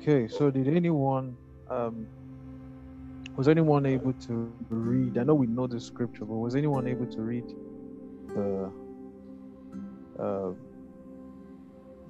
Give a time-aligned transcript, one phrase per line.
[0.00, 1.36] Okay, so did anyone
[1.68, 2.06] um
[3.36, 5.18] was anyone able to read?
[5.18, 7.44] I know we know the scripture, but was anyone able to read
[8.28, 8.72] the
[10.18, 10.52] uh,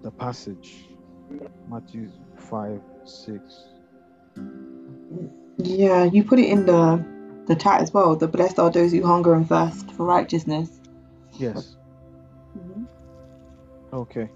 [0.02, 0.90] the passage
[1.68, 3.42] Matthew five six?
[5.58, 7.04] Yeah, you put it in the
[7.48, 8.14] the chat as well.
[8.14, 10.70] The blessed are those who hunger and thirst for righteousness.
[11.40, 11.76] Yes.
[12.56, 12.86] Mhm.
[13.92, 14.28] Okay.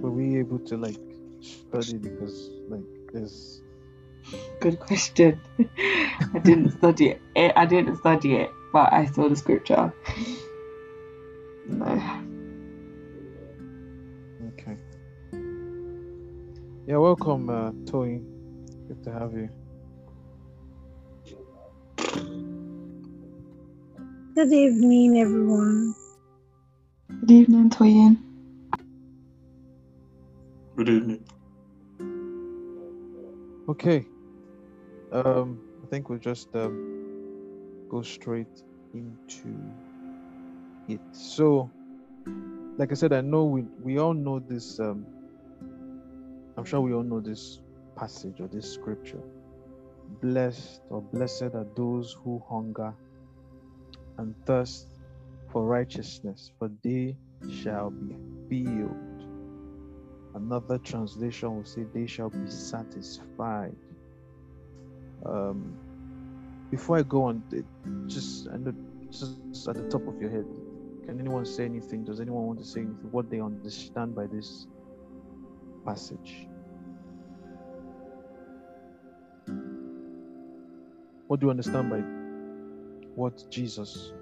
[0.00, 0.98] Were we able to like
[1.42, 3.62] study because like there's
[4.60, 5.40] Good question.
[6.34, 7.22] I didn't study it.
[7.36, 9.92] Eh, I didn't study it, but I saw the scripture.
[11.66, 11.86] No.
[14.48, 14.76] okay.
[16.86, 18.20] Yeah, welcome, uh, Toy.
[18.88, 19.48] Good to have you.
[24.34, 25.94] Good evening, everyone.
[27.20, 28.27] Good evening, Toyin.
[30.78, 31.24] Good evening.
[33.68, 34.06] Okay.
[35.10, 38.62] Um, I think we'll just um, go straight
[38.94, 39.58] into
[40.88, 41.00] it.
[41.10, 41.68] So,
[42.76, 44.78] like I said, I know we we all know this.
[44.78, 45.04] Um,
[46.56, 47.60] I'm sure we all know this
[47.96, 49.24] passage or this scripture.
[50.22, 52.94] Blessed or blessed are those who hunger
[54.18, 54.94] and thirst
[55.50, 57.16] for righteousness, for they
[57.50, 58.14] shall be
[58.48, 59.07] filled.
[60.38, 63.74] Another translation will say, They shall be satisfied.
[65.26, 65.76] Um,
[66.70, 67.42] before I go on,
[68.06, 68.46] just
[69.10, 70.46] just at the top of your head,
[71.04, 72.04] can anyone say anything?
[72.04, 73.10] Does anyone want to say anything?
[73.10, 74.68] What they understand by this
[75.84, 76.46] passage?
[81.26, 82.02] What do you understand by
[83.16, 84.12] what Jesus?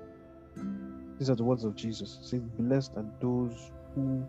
[1.19, 2.19] These are the words of Jesus.
[2.23, 4.27] Say, blessed are those who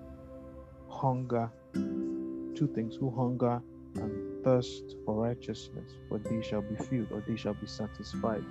[0.89, 3.61] hunger two things who hunger
[3.95, 8.43] and thirst for righteousness, for they shall be filled or they shall be satisfied.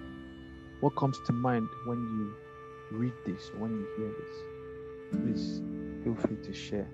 [0.80, 2.34] What comes to mind when you
[2.98, 4.36] read this when you hear this?
[5.22, 5.62] Please
[6.04, 6.88] feel free to share.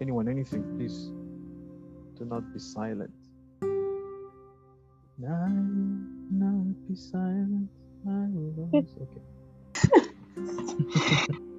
[0.00, 1.12] Anyone, anything, please
[2.18, 3.12] do not be silent.
[5.22, 5.48] I
[6.30, 7.70] not be silent.
[8.74, 8.84] Okay.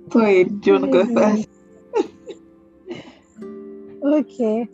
[0.10, 1.48] Toyin, do you want to go first?
[4.04, 4.68] Okay.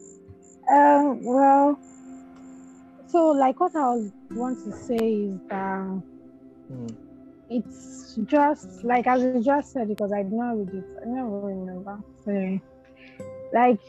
[0.72, 1.24] Um.
[1.24, 1.80] Well.
[3.08, 6.04] So, like, what I was want to say is that
[6.70, 6.88] Hmm.
[7.50, 10.86] it's just like as you just said because I did not read it.
[11.02, 12.00] I never remember.
[13.54, 13.80] Like,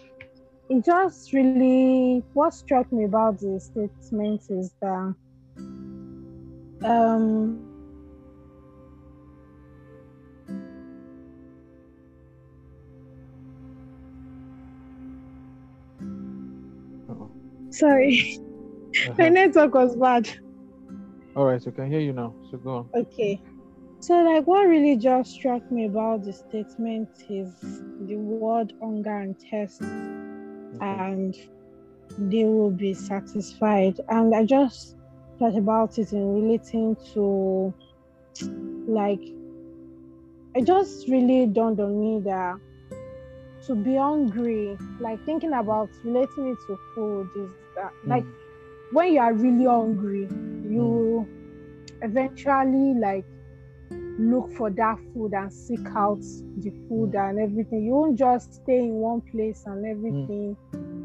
[0.68, 5.14] it just really what struck me about the statement is that
[6.84, 7.69] um
[17.70, 18.38] Sorry
[19.18, 19.30] my Uh-huh.
[19.30, 20.28] network was bad.
[21.36, 22.34] All right, so I can hear you now.
[22.50, 22.88] So go on.
[22.96, 23.40] Okay.
[24.00, 27.54] So, like, what really just struck me about the statement is
[28.06, 29.82] the word hunger and thirst,
[30.76, 30.80] Okay.
[30.80, 31.34] and
[32.18, 33.94] they will be satisfied.
[34.08, 34.96] And I just
[35.38, 37.74] thought about it in relating to,
[38.88, 39.20] like,
[40.56, 42.56] I just really dawned on me that
[43.66, 48.10] to be hungry, like, thinking about relating it to food is that, hmm.
[48.10, 48.92] like, Mm.
[48.92, 50.28] when you are really hungry,
[50.68, 51.26] you
[52.02, 53.24] eventually like
[54.18, 56.20] look for that food and seek out
[56.58, 57.16] the food hmm.
[57.16, 57.84] and everything.
[57.84, 59.90] You won't just stay in one place and hmm.
[59.90, 60.56] everything.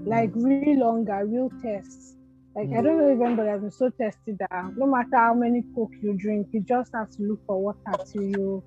[0.05, 2.17] Like real hunger, real thirst.
[2.55, 5.63] Like I don't know if anybody has been so tested that no matter how many
[5.75, 8.63] coke you drink, you just have to look for water till you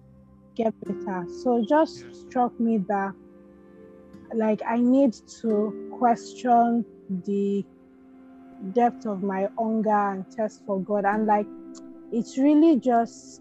[0.56, 1.26] get better.
[1.43, 3.15] So it just struck me that
[4.34, 6.84] like I need to question
[7.25, 7.65] the
[8.72, 11.05] depth of my hunger and thirst for God.
[11.05, 11.47] And like
[12.12, 13.41] it really just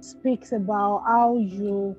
[0.00, 1.96] speaks about how you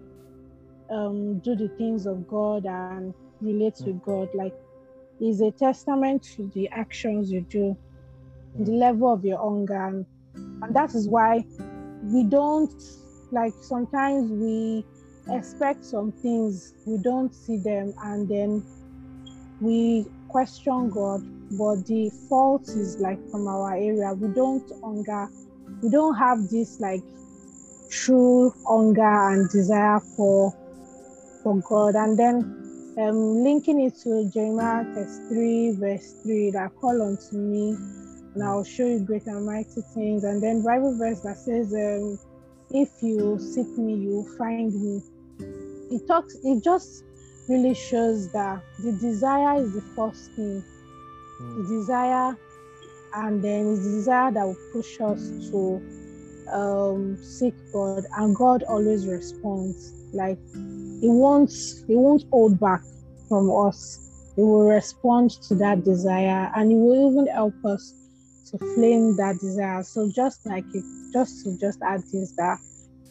[0.89, 4.30] um, do the things of God and relate to God.
[4.33, 4.54] Like
[5.21, 7.77] is a testament to the actions you do,
[8.59, 9.86] the level of your hunger.
[9.88, 10.06] And,
[10.62, 11.44] and that is why
[12.04, 12.74] we don't
[13.31, 14.86] like sometimes we
[15.31, 18.63] expect some things, we don't see them, and then
[19.62, 24.13] we question God, but the fault is like from our area.
[24.13, 25.30] We don't hunger,
[25.81, 27.01] we don't have this like
[27.89, 30.54] true hunger and desire for
[31.44, 31.95] for God.
[31.95, 34.86] And then um linking it to Jeremiah
[35.30, 37.75] 3 verse 3 that call unto me
[38.33, 40.24] and I'll show you great and mighty things.
[40.24, 42.19] And then Bible verse that says um
[42.71, 45.01] if you seek me, you find me.
[45.91, 46.35] It talks.
[46.43, 47.03] It just
[47.47, 50.63] really shows that the desire is the first thing.
[51.41, 51.55] Mm.
[51.57, 52.37] The desire,
[53.13, 55.21] and then it's the desire that will push us
[55.51, 55.81] to
[56.51, 59.93] um, seek God, and God always responds.
[60.13, 60.39] Like
[61.01, 61.51] He won't.
[61.87, 62.81] He won't hold back
[63.29, 64.01] from us.
[64.35, 67.93] He will respond to that desire, and He will even help us
[68.51, 69.83] to flame that desire.
[69.83, 70.83] So just like it,
[71.13, 72.59] just to just add this that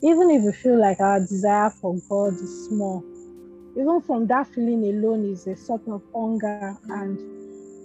[0.04, 3.06] even if we feel like our desire for God is small,
[3.76, 7.18] even from that feeling alone is a sort of hunger, and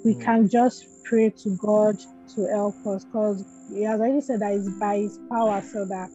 [0.04, 0.24] we Mm.
[0.24, 1.96] can just pray to God
[2.36, 6.10] to help us because He has already said that it's by His power, so that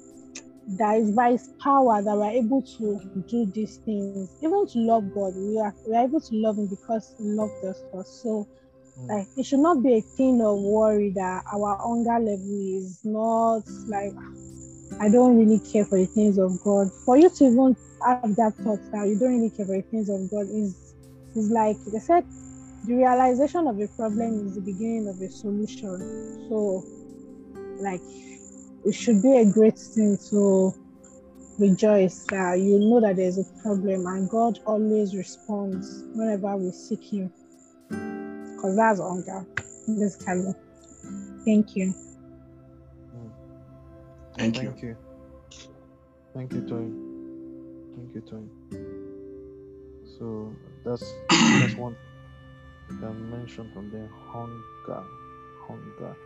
[0.78, 5.10] that is by His power that we're able to do these things, even to love
[5.12, 5.34] God.
[5.36, 8.22] We are we're able to love Him because He loved us first.
[8.22, 8.48] So
[8.98, 9.08] Mm.
[9.08, 13.62] like it should not be a thing of worry that our hunger level is not
[13.88, 14.14] like
[15.00, 16.91] I don't really care for the things of God.
[17.05, 20.08] For you to even have that thought that you don't really care for the things
[20.08, 20.94] of God is
[21.35, 22.25] is like they said
[22.87, 25.99] the realization of a problem is the beginning of a solution.
[26.49, 26.85] So
[27.81, 28.00] like
[28.85, 30.73] it should be a great thing to
[31.58, 37.02] rejoice that you know that there's a problem and God always responds whenever we seek
[37.12, 37.32] him.
[37.88, 39.46] Because that's hunger,
[39.87, 40.55] basically.
[41.44, 41.94] Thank you.
[44.36, 44.70] Thank you.
[44.70, 44.96] Thank you.
[46.34, 46.86] Thank you, Toy.
[47.96, 48.44] Thank you, Toy.
[50.19, 50.54] So
[50.84, 51.14] that's
[51.60, 51.96] that's one
[52.88, 54.08] can mention from there.
[54.28, 55.04] Hunger,
[55.66, 56.16] hunger,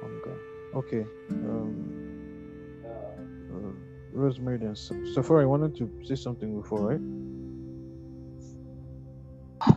[0.00, 0.38] hunger.
[0.74, 1.06] Okay.
[1.30, 3.72] Um, uh,
[4.12, 4.76] Rosemary then.
[4.76, 7.00] So, Safari I wanted to say something before, right?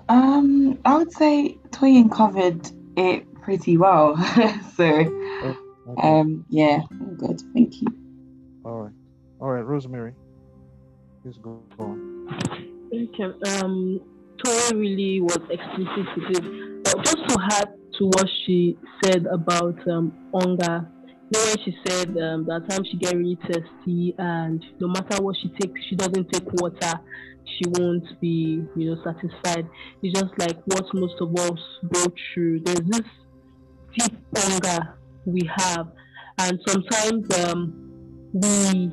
[0.09, 4.17] Um, I would say Toyin covered it pretty well.
[4.75, 5.26] so,
[5.89, 6.19] Okay.
[6.19, 7.41] um, yeah, I'm good.
[7.53, 7.87] Thank you.
[8.65, 8.93] All right.
[9.39, 10.13] All right, Rosemary.
[11.23, 12.27] Please go on.
[12.89, 13.11] think
[13.61, 14.01] um
[14.43, 16.83] Tori really was explicit with it.
[16.83, 17.69] But just to add
[17.99, 22.83] to what she said about um hunger, you know when she said um that time
[22.83, 26.99] she get really thirsty and no matter what she takes, she doesn't take water,
[27.45, 29.69] she won't be, you know, satisfied.
[30.03, 31.59] It's just like what most of us
[31.93, 32.61] go through.
[32.65, 33.07] There's this
[33.97, 34.97] deep hunger
[35.27, 35.87] we have
[36.39, 37.73] and sometimes um
[38.33, 38.91] we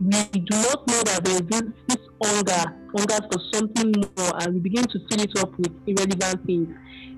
[0.00, 4.60] we do not know that there's this, this hunger, hunger for something more, and we
[4.60, 6.68] begin to fill it up with irrelevant things.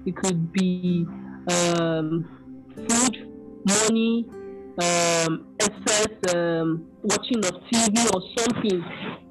[0.07, 1.05] It could be
[1.51, 2.29] um,
[2.77, 3.17] food,
[3.67, 4.27] money,
[4.81, 8.85] um, excess um, watching of TV or something.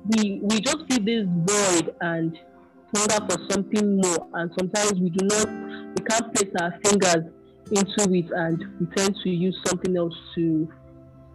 [0.10, 2.38] We we just feel this void and
[2.94, 5.48] hunger for something more, and sometimes we do not,
[5.96, 7.31] we can't place our fingers
[7.72, 10.68] into it, and we tend to use something else to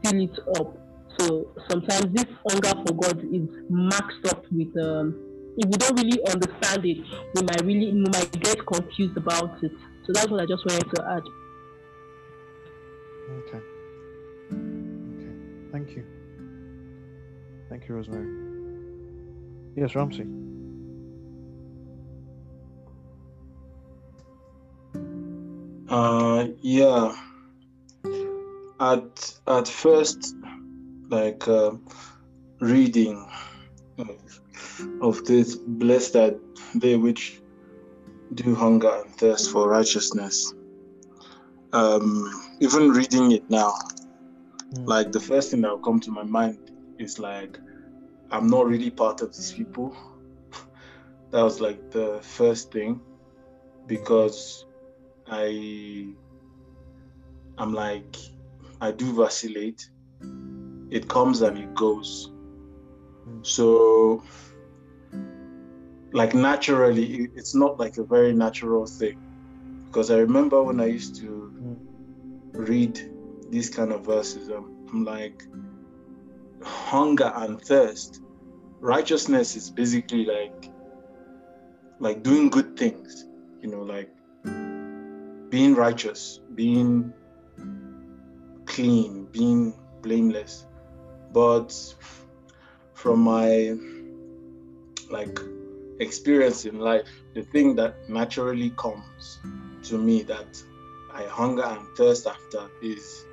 [0.05, 0.77] fill it up.
[1.19, 5.15] So sometimes this hunger for God is maxed up with um
[5.59, 6.99] if we don't really understand it,
[7.35, 9.73] we might really we might get confused about it.
[10.07, 11.23] So that's what I just wanted to add.
[13.31, 13.61] Okay.
[14.53, 15.33] Okay.
[15.71, 16.05] Thank you.
[17.69, 18.29] Thank you, Rosemary.
[19.77, 20.27] Yes, Ramsey.
[25.93, 27.15] Uh, yeah.
[28.81, 30.35] At at first,
[31.11, 31.73] like uh,
[32.61, 33.29] reading
[35.03, 36.35] of, this, blessed are
[36.75, 37.43] they which
[38.33, 40.55] do hunger and thirst for righteousness.
[41.75, 43.75] Um, even reading it now,
[44.73, 44.89] Mm.
[44.89, 47.61] like the first thing that will come to my mind is like,
[48.31, 49.95] I'm not really part of these people.
[51.31, 52.99] that was like the first thing,
[53.87, 54.65] because
[55.27, 56.15] I
[57.59, 58.17] I'm like
[58.81, 59.89] I do vacillate.
[60.91, 62.31] It comes and it goes.
[63.29, 63.47] Mm.
[63.47, 64.23] So
[66.13, 69.19] like naturally it's not like a very natural thing.
[69.87, 71.77] Because I remember when I used to Mm.
[72.55, 73.01] read
[73.51, 75.43] these kind of verses, I'm, I'm like
[76.63, 78.21] hunger and thirst.
[78.81, 80.71] Righteousness is basically like
[82.01, 83.27] like doing good things,
[83.61, 84.11] you know, like
[85.53, 87.13] being righteous, being
[88.65, 90.67] clean, being blameless.
[91.31, 91.71] But
[92.95, 93.77] from my
[95.11, 95.39] like
[96.01, 99.39] experience in life, the thing that naturally comes
[99.83, 100.57] to me that
[101.13, 103.27] I hunger and thirst after is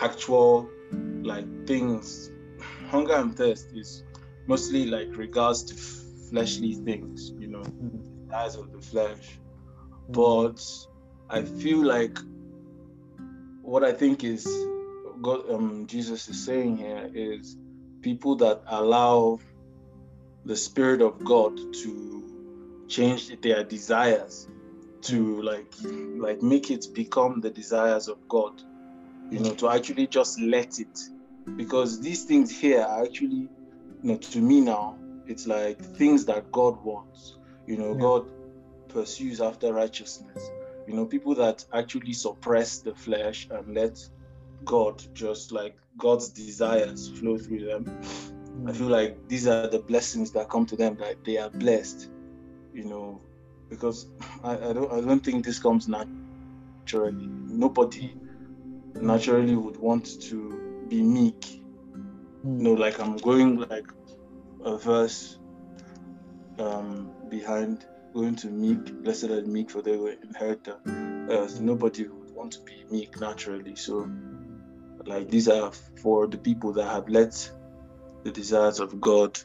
[0.00, 0.70] actual
[1.22, 2.30] like things.
[2.90, 4.04] Hunger and thirst is
[4.46, 5.74] mostly like regards to
[6.30, 8.32] fleshly things, you know, Mm.
[8.32, 9.40] eyes of the flesh
[10.08, 10.14] Mm.
[10.14, 10.60] but
[11.30, 12.18] I feel like
[13.62, 14.44] what I think is
[15.22, 17.56] God, um, Jesus is saying here is
[18.02, 19.38] people that allow
[20.44, 24.48] the Spirit of God to change their desires,
[25.02, 25.72] to like
[26.18, 28.60] like make it become the desires of God,
[29.30, 30.98] you know, to actually just let it,
[31.56, 33.48] because these things here are actually,
[34.02, 37.36] you know, to me now, it's like things that God wants.
[37.66, 38.00] You know, Yeah.
[38.00, 38.26] God
[38.88, 40.50] pursues after righteousness.
[40.90, 43.96] You know, people that actually suppress the flesh and let
[44.64, 48.00] God just like God's desires flow through them.
[48.66, 52.10] I feel like these are the blessings that come to them that they are blessed,
[52.74, 53.20] you know,
[53.68, 54.08] because
[54.42, 57.28] I, I don't I don't think this comes naturally.
[57.28, 58.12] Nobody
[59.00, 61.62] naturally would want to be meek.
[62.42, 63.86] You know, like I'm going like
[64.64, 65.38] a verse
[66.58, 70.78] um behind going to meek, blessed are meek for they will inherit the
[71.30, 71.56] earth.
[71.56, 73.76] Uh, nobody would want to be meek naturally.
[73.76, 74.10] So
[75.06, 77.50] like these are for the people that have let
[78.24, 79.38] the desires of God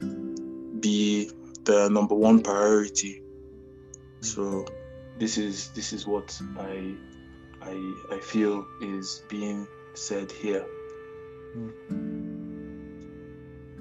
[0.81, 1.31] be
[1.65, 3.21] the number one priority.
[4.21, 4.65] So
[5.17, 6.95] this is this is what I
[7.61, 10.65] I I feel is being said here.
[11.53, 11.69] Hmm.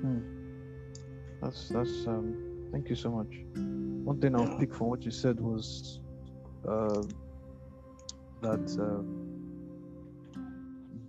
[0.01, 0.21] Hmm.
[1.43, 2.39] That's that's um.
[2.73, 3.29] Thank you so much.
[4.05, 6.01] One thing I'll pick from what you said was
[6.69, 7.03] uh,
[8.43, 9.07] that um,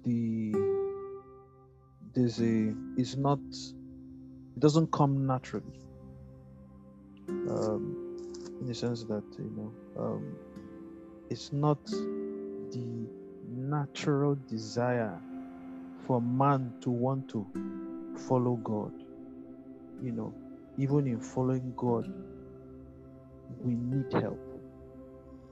[0.06, 0.54] the
[2.14, 5.82] there's a it's not it doesn't come naturally.
[7.28, 7.98] Um,
[8.62, 10.38] in the sense that you know um,
[11.30, 13.10] it's not the
[13.46, 15.20] natural desire
[16.08, 17.46] for man to want to
[18.28, 18.94] follow God.
[20.02, 20.34] You know,
[20.78, 22.08] even in following God,
[23.48, 24.40] we need help.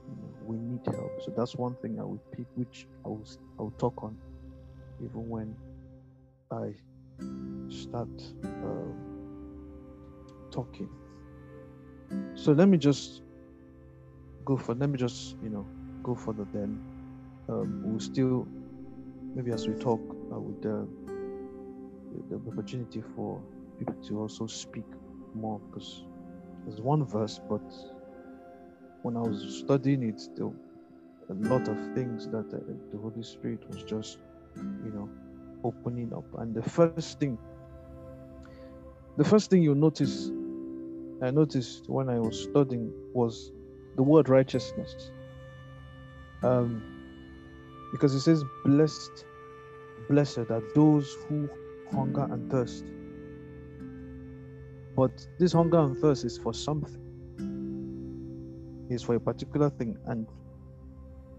[0.08, 1.20] You know, we need help.
[1.22, 3.26] So that's one thing I would pick, which I will
[3.58, 4.16] I will talk on,
[5.00, 5.56] even when
[6.50, 6.74] I
[7.68, 8.08] start
[8.44, 8.94] um,
[10.50, 10.88] talking.
[12.34, 13.22] So let me just
[14.44, 14.74] go for.
[14.74, 15.66] Let me just you know
[16.02, 16.46] go further.
[16.52, 16.80] Then
[17.48, 18.46] um, we'll still
[19.34, 20.00] maybe as we talk
[20.32, 20.88] I would, the,
[22.28, 23.42] the the opportunity for
[23.78, 24.84] people to also speak
[25.34, 26.04] more because
[26.66, 27.62] there's one verse, but
[29.02, 30.54] when I was studying it, there were
[31.30, 32.58] a lot of things that uh,
[32.92, 34.18] the Holy Spirit was just,
[34.56, 35.08] you know,
[35.62, 36.24] opening up.
[36.38, 37.38] And the first thing,
[39.16, 40.30] the first thing you notice,
[41.22, 43.52] I noticed when I was studying was
[43.96, 45.10] the word righteousness.
[46.42, 46.82] Um,
[47.92, 49.24] because it says, "Blessed,
[50.08, 51.48] blessed are those who
[51.92, 52.84] hunger and thirst."
[54.96, 57.00] But this hunger and thirst is for something.
[58.90, 60.26] It's for a particular thing, and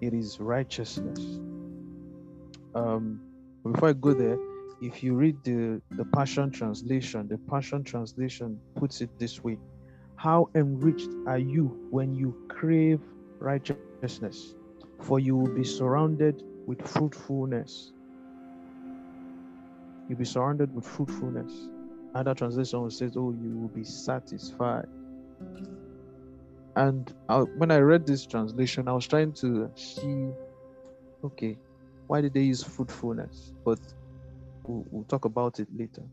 [0.02, 1.20] it is righteousness.
[2.74, 3.22] Um,
[3.64, 4.38] before I go there,
[4.82, 9.58] if you read the, the Passion Translation, the Passion Translation puts it this way
[10.18, 13.00] How enriched are you when you crave
[13.40, 14.56] righteousness?
[15.02, 17.94] For you will be surrounded with fruitfulness.
[20.10, 21.70] You'll be surrounded with fruitfulness.
[22.16, 24.88] Other translation says, "Oh, you will be satisfied."
[26.76, 30.30] And I, when I read this translation, I was trying to see,
[31.24, 31.58] okay,
[32.08, 33.54] why did they use fruitfulness?
[33.66, 33.80] But
[34.68, 36.04] we'll, we'll talk about it later.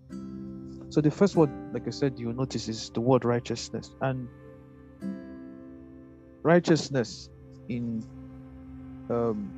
[0.90, 4.28] So the first word, like I said, you'll notice is the word righteousness, and
[6.44, 7.30] righteousness
[7.68, 8.04] in
[9.10, 9.52] um,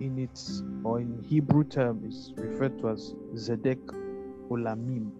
[0.00, 3.78] in its or in Hebrew term is referred to as zedek
[4.50, 5.10] olamim,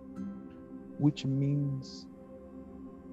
[0.98, 2.06] which means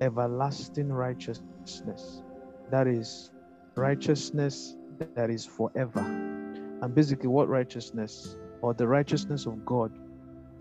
[0.02, 2.24] everlasting righteousness.
[2.72, 3.32] That is
[3.76, 4.76] righteousness
[5.16, 6.00] that is forever.
[6.02, 9.92] And basically, what righteousness or the righteousness of God,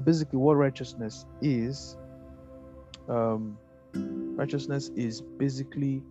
[0.04, 1.96] basically, what righteousness is,
[3.08, 3.58] um,
[3.94, 6.02] righteousness is basically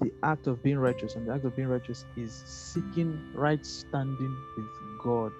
[0.00, 4.36] the act of being righteous, and the act of being righteous is seeking right standing
[4.56, 4.66] with
[5.02, 5.32] God.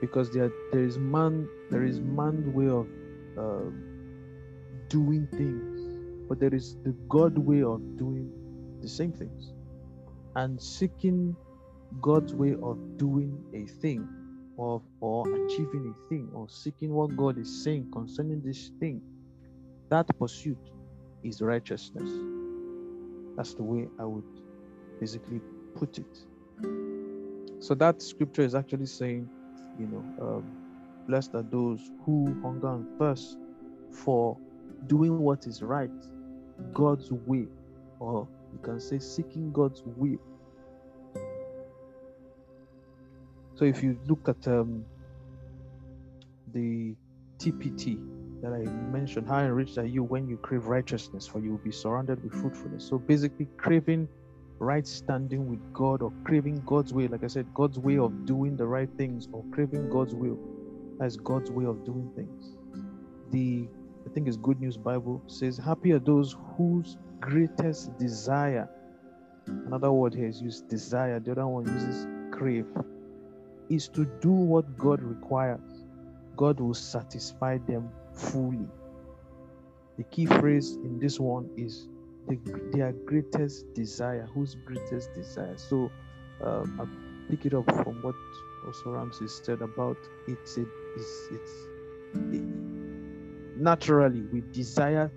[0.00, 2.86] Because there, there is man, there is man's way of
[3.38, 3.70] uh,
[4.88, 8.30] doing things, but there is the God way of doing
[8.80, 9.52] the same things.
[10.36, 11.36] And seeking
[12.00, 14.08] God's way of doing a thing,
[14.58, 19.02] of, or achieving a thing, or seeking what God is saying concerning this thing,
[19.90, 20.58] that pursuit
[21.24, 22.10] is righteousness.
[23.36, 24.24] That's the way I would
[25.00, 25.40] basically
[25.74, 26.18] put it.
[27.60, 29.28] So that scripture is actually saying,
[29.78, 30.59] you know, um,
[31.06, 33.38] blessed are those who hunger and thirst
[33.90, 34.36] for
[34.86, 35.90] doing what is right,
[36.72, 37.46] God's way,
[37.98, 40.18] or you can say seeking God's will.
[43.54, 44.84] So if you look at um,
[46.54, 46.94] the
[47.38, 48.00] TPT
[48.42, 51.72] that I mentioned, how enriched are you when you crave righteousness, for you will be
[51.72, 52.88] surrounded with fruitfulness.
[52.88, 54.08] So basically, craving
[54.58, 58.56] right standing with God or craving God's way, like I said, God's way of doing
[58.56, 60.38] the right things or craving God's will.
[61.00, 62.56] That's God's way of doing things.
[63.30, 63.68] The
[64.06, 68.68] I think it's Good News Bible says, Happy are those whose greatest desire.
[69.46, 72.66] Another word here is used desire, the other one uses crave,
[73.68, 75.84] is to do what God requires.
[76.36, 78.66] God will satisfy them fully.
[79.96, 81.88] The key phrase in this one is
[82.28, 82.38] the,
[82.72, 84.28] their greatest desire.
[84.34, 85.56] Whose greatest desire?
[85.56, 85.90] So
[86.42, 88.14] um, I pick it up from what
[88.66, 90.64] also Ramses said about it's a,
[90.96, 91.52] it's, it's
[92.32, 92.42] it,
[93.56, 95.10] naturally we desire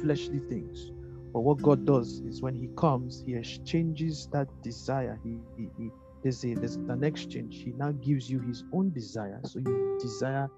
[0.00, 0.92] fleshly things.
[1.32, 5.20] But what God does is when He comes, He exchanges that desire.
[5.22, 5.90] He, he, he
[6.22, 7.62] there's a there's an exchange.
[7.62, 9.40] He now gives you His own desire.
[9.44, 10.48] So you desire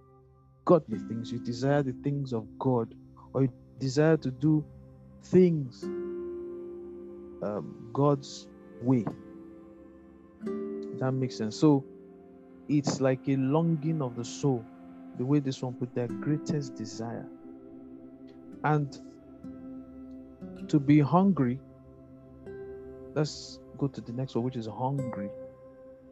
[0.64, 1.32] godly things.
[1.32, 2.94] You desire the things of God,
[3.34, 4.64] or you desire to do
[5.24, 5.82] things
[7.42, 8.46] um, God's
[8.82, 9.04] way.
[10.98, 11.56] That makes sense.
[11.56, 11.84] So
[12.68, 14.64] it's like a longing of the soul,
[15.18, 17.26] the way this one put their greatest desire.
[18.64, 18.98] And
[20.68, 21.58] to be hungry,
[23.14, 25.30] let's go to the next one, which is hungry.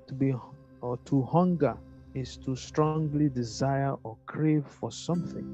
[0.06, 0.35] To be
[0.80, 1.76] or to hunger
[2.14, 5.47] is to strongly desire or crave for something.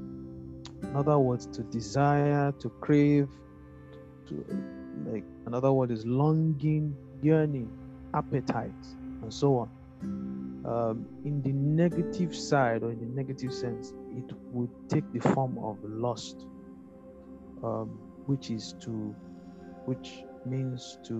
[0.83, 3.29] In other words, to desire, to crave,
[4.29, 4.45] to
[5.07, 7.71] like another word is longing, yearning,
[8.15, 8.73] appetite,
[9.25, 9.69] and so on.
[10.67, 15.59] Um, in the negative side or in the negative sense, it would take the form
[15.59, 16.47] of lust,
[17.63, 19.15] um, which is to,
[19.87, 21.15] which means to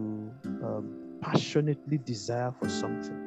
[0.63, 3.21] um, passionately desire for something.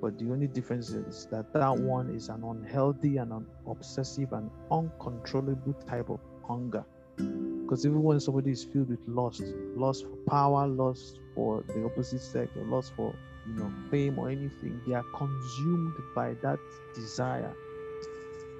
[0.00, 4.50] But the only difference is that that one is an unhealthy and an obsessive and
[4.70, 6.84] uncontrollable type of hunger.
[7.16, 9.44] Because even when somebody is filled with lust,
[9.76, 14.30] lust for power, lust for the opposite sex, or lust for you know fame or
[14.30, 16.60] anything, they are consumed by that
[16.94, 17.56] desire.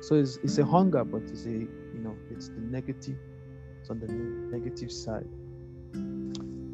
[0.01, 3.19] So it's, it's a hunger, but it's a you know it's the negative,
[3.81, 5.29] it's on the negative side.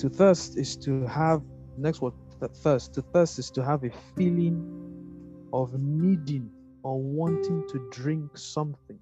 [0.00, 1.42] To thirst is to have
[1.76, 2.14] next word
[2.62, 2.94] thirst.
[2.94, 4.62] To thirst is to have a feeling
[5.52, 6.50] of needing
[6.82, 8.98] or wanting to drink something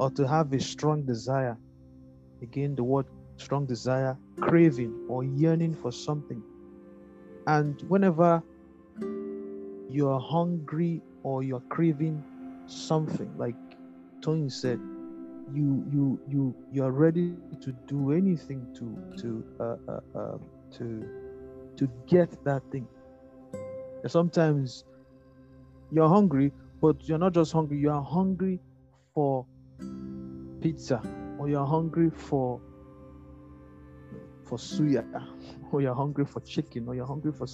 [0.00, 1.56] or to have a strong desire.
[2.42, 6.42] Again, the word strong desire, craving or yearning for something.
[7.46, 8.42] And whenever
[9.90, 12.22] you're hungry or you're craving
[12.66, 13.56] something, like
[14.22, 14.80] Tony said,
[15.52, 20.38] you you you you are ready to do anything to to uh, uh, uh,
[20.78, 21.04] to
[21.76, 22.86] to get that thing.
[24.02, 24.84] And sometimes
[25.90, 28.60] you're hungry, but you're not just hungry, you are hungry
[29.14, 29.46] for
[30.60, 31.02] pizza,
[31.38, 32.60] or you're hungry for
[34.44, 35.04] for suya,
[35.72, 37.46] or you're hungry for chicken, or you're hungry for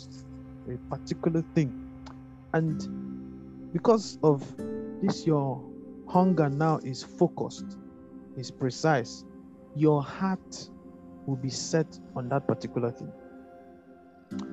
[0.72, 1.72] a particular thing.
[2.54, 4.44] And because of
[5.02, 5.62] this, your
[6.06, 7.76] hunger now is focused,
[8.36, 9.24] is precise.
[9.76, 10.68] Your heart
[11.26, 13.12] will be set on that particular thing.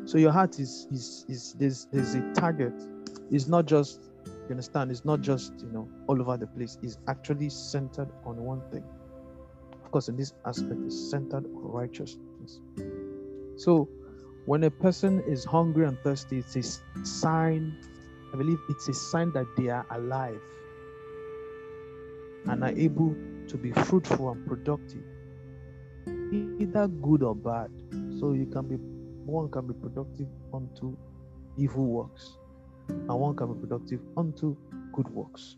[0.05, 2.73] So your heart is is is there's there's a target.
[3.31, 4.91] It's not just you understand.
[4.91, 6.77] It's not just you know all over the place.
[6.81, 8.83] It's actually centered on one thing.
[9.83, 12.59] Of course, in this aspect, is centered on righteousness.
[13.57, 13.89] So
[14.45, 16.63] when a person is hungry and thirsty, it's a
[17.05, 17.75] sign.
[18.33, 20.41] I believe it's a sign that they are alive
[22.47, 23.15] and are able
[23.47, 25.03] to be fruitful and productive,
[26.59, 27.71] either good or bad.
[28.19, 28.75] So you can be
[29.25, 30.95] one can be productive unto
[31.57, 32.37] evil works,
[32.89, 34.55] and one can be productive unto
[34.93, 35.57] good works.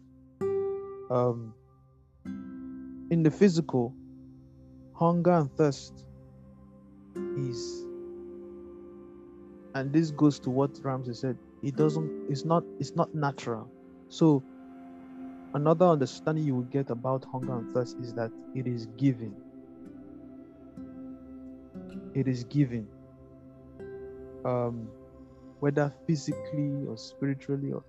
[1.10, 1.54] Um,
[3.10, 3.94] in the physical,
[4.94, 6.06] hunger and thirst
[7.38, 7.86] is,
[9.78, 11.38] and this goes to what Ramsey said.
[11.62, 12.10] It doesn't.
[12.30, 12.64] It's not.
[12.80, 13.70] It's not natural.
[14.10, 14.44] So,
[15.54, 19.36] another understanding you will get about hunger and thirst is that it is given.
[22.16, 22.88] It is given
[24.46, 24.88] um,
[25.60, 27.84] whether physically or spiritually or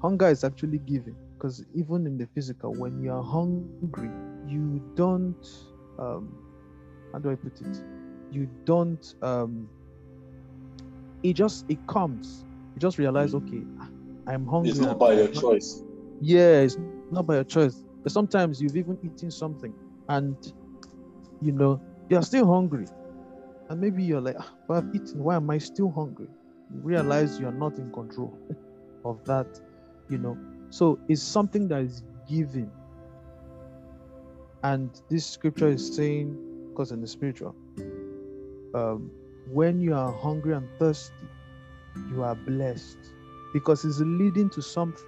[0.00, 4.10] hunger is actually given because even in the physical when you are hungry
[4.48, 5.46] you don't
[5.98, 6.34] um,
[7.12, 7.84] how do i put it
[8.30, 9.68] you don't um,
[11.22, 13.62] it just it comes you just realize okay
[14.26, 15.82] i'm hungry it's not by your choice
[16.20, 16.76] yeah it's
[17.10, 19.72] not by your choice but sometimes you've even eaten something
[20.08, 20.52] and
[21.40, 22.86] you know you're still hungry
[23.72, 25.24] and maybe you're like, ah, but I've eaten.
[25.24, 26.28] Why am I still hungry?
[26.70, 28.38] you realize you are not in control
[29.04, 29.60] of that,
[30.10, 30.36] you know.
[30.68, 32.70] So it's something that is given.
[34.62, 36.36] And this scripture is saying,
[36.68, 37.54] because in the spiritual,
[38.74, 39.10] um,
[39.46, 41.26] when you are hungry and thirsty,
[42.10, 42.98] you are blessed
[43.52, 45.06] because it's leading to something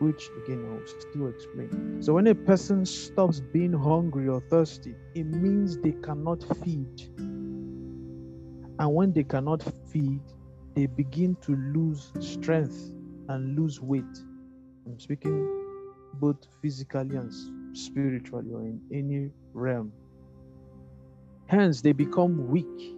[0.00, 2.02] which again I will still explain.
[2.02, 7.02] So when a person stops being hungry or thirsty, it means they cannot feed.
[8.78, 10.20] And when they cannot feed,
[10.74, 12.92] they begin to lose strength
[13.28, 14.04] and lose weight.
[14.86, 15.46] I'm speaking
[16.14, 17.32] both physically and
[17.76, 19.92] spiritually or in any realm.
[21.46, 22.97] Hence, they become weak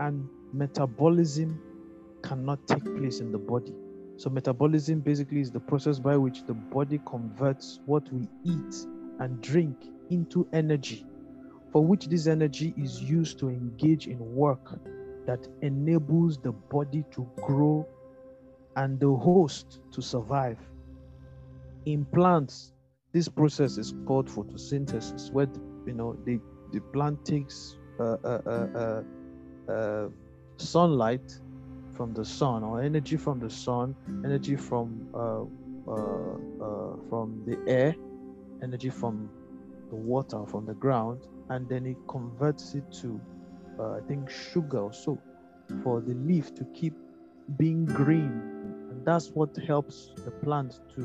[0.00, 1.60] and metabolism
[2.22, 3.74] cannot take place in the body.
[4.16, 8.74] So, metabolism basically is the process by which the body converts what we eat
[9.18, 9.76] and drink
[10.10, 11.06] into energy,
[11.72, 14.78] for which this energy is used to engage in work
[15.26, 17.86] that enables the body to grow
[18.76, 20.58] and the host to survive.
[21.86, 22.72] In plants,
[23.12, 25.48] this process is called photosynthesis, where
[25.86, 26.40] you know the,
[26.72, 29.02] the plant takes uh, uh, uh,
[30.56, 31.40] sunlight
[31.96, 35.42] from the sun or energy from the sun, energy from uh,
[35.90, 37.94] uh, uh, from the air,
[38.62, 39.28] energy from
[39.90, 43.20] the water, from the ground, and then it converts it to,
[43.78, 45.18] uh, I think, sugar or so
[45.82, 46.94] for the leaf to keep
[47.56, 48.30] being green.
[48.90, 51.02] And that's what helps the plant to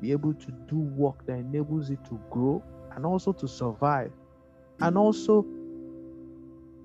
[0.00, 2.62] be able to do work that enables it to grow
[2.94, 4.12] and also to survive.
[4.80, 5.44] And also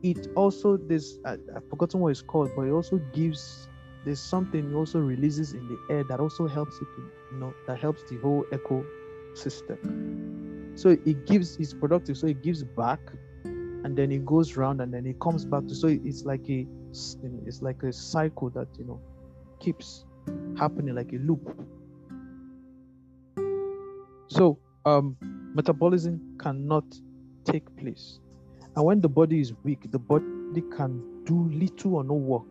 [0.04, 3.68] it also this I, I've forgotten what it's called, but it also gives
[4.06, 7.02] there's something it also releases in the air that also helps it to
[7.34, 9.78] you know that helps the whole ecosystem.
[10.80, 13.00] So it gives it's productive, so it gives back
[13.44, 16.68] and then it goes round and then it comes back to so it's like a
[16.92, 19.00] it's like a cycle that you know
[19.60, 20.06] keeps
[20.58, 21.42] happening like a loop.
[24.28, 25.18] So um
[25.54, 26.86] metabolism cannot
[27.46, 28.20] take place
[28.78, 32.46] and when the body is weak, the body can do little or no work,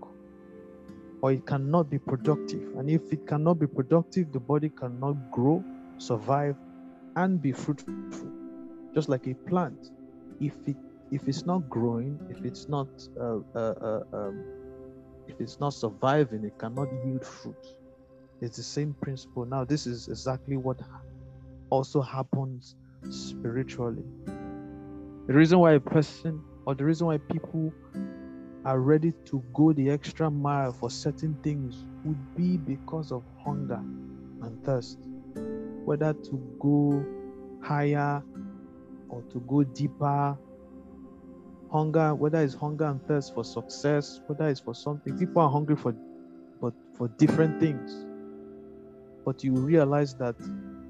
[1.23, 2.75] or it cannot be productive.
[2.77, 5.63] And if it cannot be productive, the body cannot grow,
[5.99, 6.57] survive,
[7.15, 8.33] and be fruitful.
[8.93, 9.79] Just like a plant,
[10.41, 10.77] if it
[11.13, 12.89] if it's not growing, if it's not
[13.21, 14.45] uh, uh, uh, um,
[15.29, 17.55] if it's not surviving, it cannot yield fruit.
[18.41, 19.45] It's the same principle.
[19.45, 20.81] Now, this is exactly what
[21.71, 22.75] also happens
[23.11, 24.03] spiritually.
[25.27, 27.73] The reason why a person or the reason why people
[28.65, 33.83] are ready to go the extra mile for certain things would be because of hunger
[34.43, 34.99] and thirst.
[35.85, 37.05] Whether to go
[37.61, 38.23] higher
[39.09, 40.39] or to go deeper.
[41.73, 45.19] Hunger, whether it's hunger and thirst for success, whether it's for something.
[45.19, 45.93] People are hungry for
[46.61, 48.07] but for different things.
[49.25, 50.37] But you realize that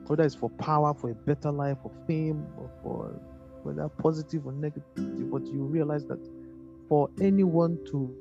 [0.06, 3.18] whether it's for power, for a better life, for fame, or for
[3.66, 6.20] whether positive or negative, but you realize that
[6.88, 8.14] for anyone to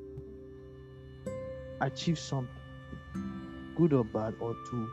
[1.82, 2.50] achieve something,
[3.76, 4.90] good or bad, or to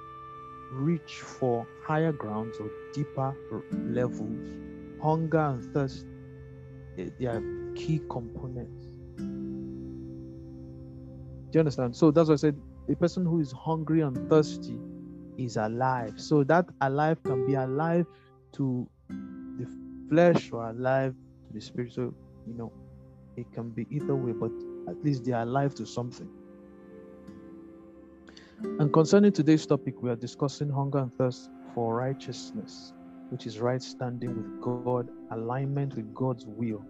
[0.73, 3.35] reach for higher grounds or deeper
[3.73, 4.47] levels,
[5.03, 6.07] hunger and thirst,
[6.97, 7.43] they are
[7.75, 8.87] key components.
[11.51, 11.95] Do you understand?
[11.97, 12.57] So that's why I said
[12.89, 14.79] a person who is hungry and thirsty
[15.37, 16.15] is alive.
[16.17, 18.07] So that alive can be alive
[18.53, 18.89] to
[20.13, 21.15] flesh or alive
[21.47, 21.91] to the spirit.
[21.93, 22.15] So,
[22.47, 22.71] you know,
[23.37, 24.53] it can be either way, but
[24.91, 26.29] at least they are alive to something.
[28.79, 32.93] And concerning today's topic, we are discussing hunger and thirst for righteousness,
[33.31, 36.85] which is right standing with God, alignment with God's will.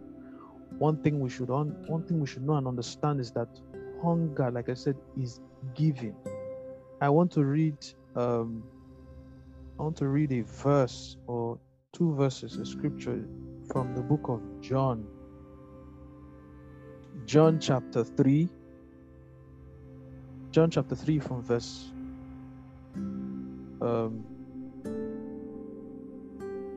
[0.79, 3.49] One thing we should on, one thing we should know and understand is that
[4.03, 5.41] hunger, like I said, is
[5.77, 6.17] giving.
[7.01, 7.77] I want to read
[8.17, 8.65] um,
[9.79, 11.59] I want to read a verse or
[11.93, 13.23] two verses of scripture
[13.71, 15.07] from the book of John.
[17.27, 18.49] John chapter 3.
[20.51, 21.93] John chapter 3 from verse
[23.83, 24.25] um,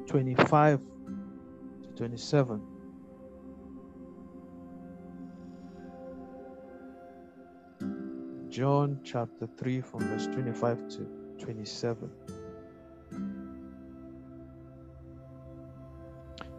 [0.07, 0.81] 25
[1.83, 2.61] to 27.
[8.49, 11.07] John chapter 3 from verse 25 to
[11.39, 12.09] 27.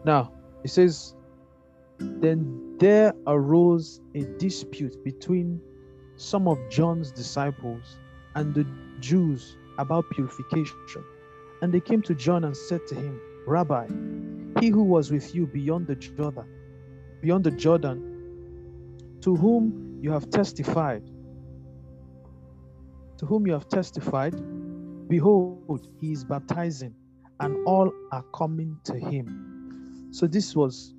[0.07, 1.16] Now, it says,
[1.99, 5.61] Then there arose a dispute between
[6.14, 7.99] some of John's disciples
[8.37, 8.64] and the
[9.01, 11.05] Jews about purification.
[11.61, 13.88] And they came to John and said to him, Rabbi,
[14.61, 16.47] he who was with you beyond the Jordan,
[17.21, 17.99] beyond the Jordan,
[19.23, 21.03] to whom you have testified,
[23.19, 24.37] to whom you have testified,
[25.09, 26.95] behold, he is baptizing,
[27.40, 29.56] and all are coming to him.
[30.16, 30.94] So this was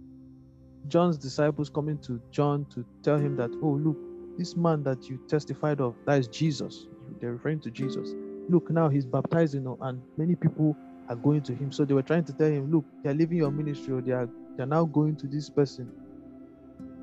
[0.89, 3.97] John's disciples coming to John to tell him that, oh, look,
[4.38, 6.86] this man that you testified of, that is Jesus.
[7.19, 8.13] They're referring to Jesus.
[8.47, 10.77] Look, now he's baptizing, and many people
[11.10, 11.71] are going to him.
[11.71, 14.30] So they were trying to tell him, look, they're leaving your ministry, or they are
[14.56, 15.91] they're now going to this person.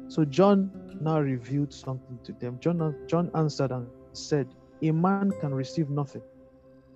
[0.07, 2.61] So John now revealed something to them.
[2.61, 4.47] John, John answered and said,
[4.83, 6.23] A man can receive nothing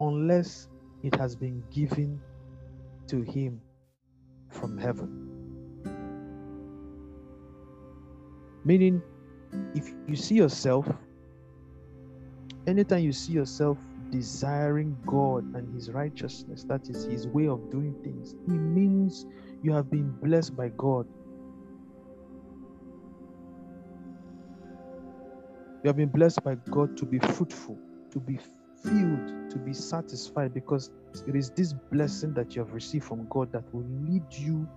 [0.01, 0.69] unless
[1.03, 2.21] it has been given
[3.09, 3.61] to him
[4.51, 5.25] from heaven.
[8.65, 9.03] Meaning,
[9.75, 10.87] if you see yourself,
[12.67, 13.79] anytime you see yourself
[14.11, 19.27] desiring God and His righteousness, that is His way of doing things, it means
[19.63, 21.07] you have been blessed by God.
[25.83, 27.79] You have been blessed by God to be fruitful,
[28.11, 28.39] to be
[28.83, 30.91] filled, to be satisfied, because
[31.27, 34.69] it is this blessing that you have received from God that will lead you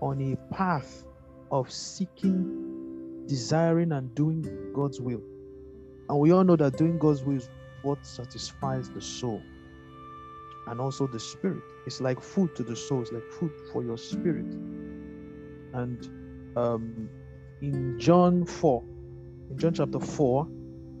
[0.00, 1.04] on a path
[1.50, 5.22] of seeking, desiring, and doing God's will.
[6.08, 7.48] And we all know that doing God's will is
[7.82, 9.42] what satisfies the soul
[10.66, 11.62] and also the spirit.
[11.86, 14.46] It's like food to the soul, it's like food for your spirit.
[15.72, 16.08] And
[16.56, 17.08] um,
[17.62, 18.82] in John 4,
[19.50, 20.48] in John chapter 4,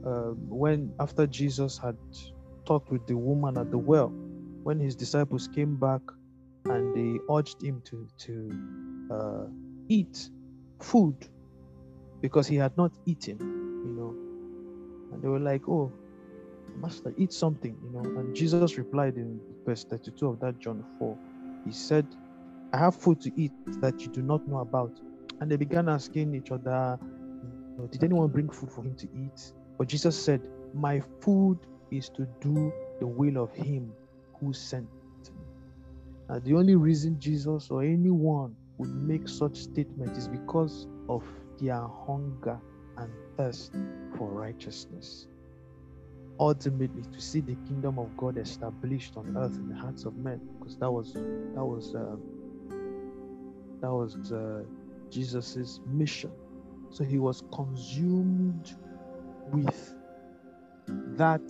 [0.06, 0.10] uh,
[0.48, 1.96] when after Jesus had
[2.64, 4.12] talked with the woman at the well,
[4.66, 6.00] when his disciples came back
[6.64, 8.34] and they urged him to, to
[9.14, 9.44] uh,
[9.88, 10.28] eat
[10.80, 11.14] food
[12.20, 14.10] because he had not eaten, you know,
[15.12, 15.92] and they were like, Oh,
[16.80, 18.18] Master, eat something, you know.
[18.18, 21.16] And Jesus replied in verse 32 of that John 4.
[21.64, 22.08] He said,
[22.72, 24.98] I have food to eat that you do not know about.
[25.40, 29.06] And they began asking each other, you know, Did anyone bring food for him to
[29.16, 29.52] eat?
[29.78, 30.40] But Jesus said,
[30.74, 31.60] My food
[31.92, 33.92] is to do the will of him
[34.40, 35.44] who sent me.
[36.28, 41.24] And the only reason Jesus or anyone would make such statement is because of
[41.58, 42.60] their hunger
[42.98, 43.72] and thirst
[44.16, 45.28] for righteousness
[46.38, 50.40] ultimately to see the kingdom of God established on earth in the hearts of men,
[50.58, 52.16] because that was that was uh,
[53.80, 54.62] that was uh,
[55.10, 56.32] Jesus's mission.
[56.90, 58.74] So he was consumed
[59.52, 59.94] with
[61.16, 61.42] that.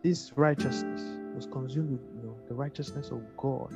[0.00, 3.72] This righteousness was consumed with you know, the righteousness of God.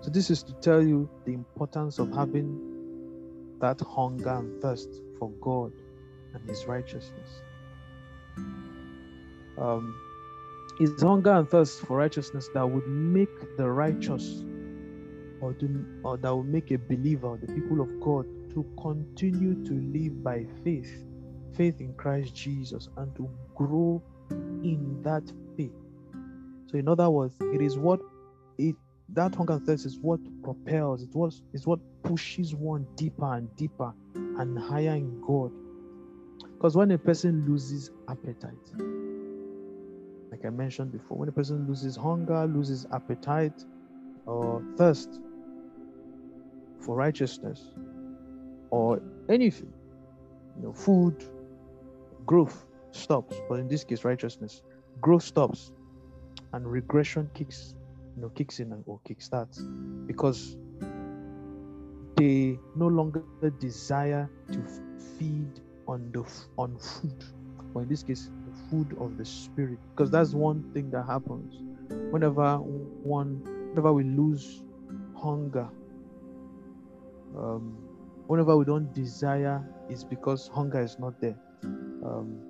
[0.00, 2.60] So this is to tell you the importance of having
[3.60, 4.88] that hunger and thirst
[5.20, 5.72] for God
[6.34, 7.42] and his righteousness.
[9.56, 9.94] Um,
[10.80, 14.44] it's hunger and thirst for righteousness that would make the righteous
[15.40, 15.54] or,
[16.02, 20.44] or that would make a believer, the people of God, to continue to live by
[20.64, 21.04] faith,
[21.54, 25.72] faith in Christ Jesus, and to grow in that faith.
[26.66, 28.00] So, in other words, it is what
[28.58, 28.76] it
[29.14, 33.54] that hunger and thirst is what propels, it was is what pushes one deeper and
[33.56, 35.52] deeper and higher in God
[36.58, 38.52] because when a person loses appetite,
[40.32, 43.64] like I mentioned before, when a person loses hunger, loses appetite,
[44.26, 45.20] or thirst
[46.80, 47.62] for righteousness,
[48.70, 49.72] or anything,
[50.56, 51.24] you know, food,
[52.28, 53.40] growth stops.
[53.48, 54.62] But in this case, righteousness,
[55.00, 55.72] growth stops,
[56.52, 57.74] and regression kicks,
[58.14, 59.58] you know, kicks in or kickstarts
[60.06, 60.56] because
[62.16, 63.22] they no longer
[63.58, 64.62] desire to
[65.18, 66.22] feed on the
[66.58, 67.24] on food,
[67.74, 71.62] or in this case, the food of the spirit, because that's one thing that happens
[72.10, 74.62] whenever one, whenever we lose
[75.16, 75.68] hunger.
[77.36, 77.76] Um,
[78.26, 81.36] whenever we don't desire, it's because hunger is not there.
[82.04, 82.40] Um,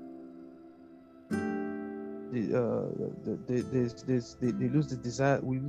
[2.31, 2.89] the, uh,
[3.25, 5.41] the, the, the, they, they lose the desire.
[5.43, 5.61] We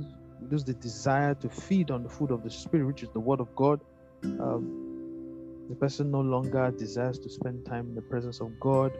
[0.50, 3.40] lose the desire to feed on the food of the spirit, which is the word
[3.40, 3.80] of God.
[4.22, 8.92] Um, the person no longer desires to spend time in the presence of God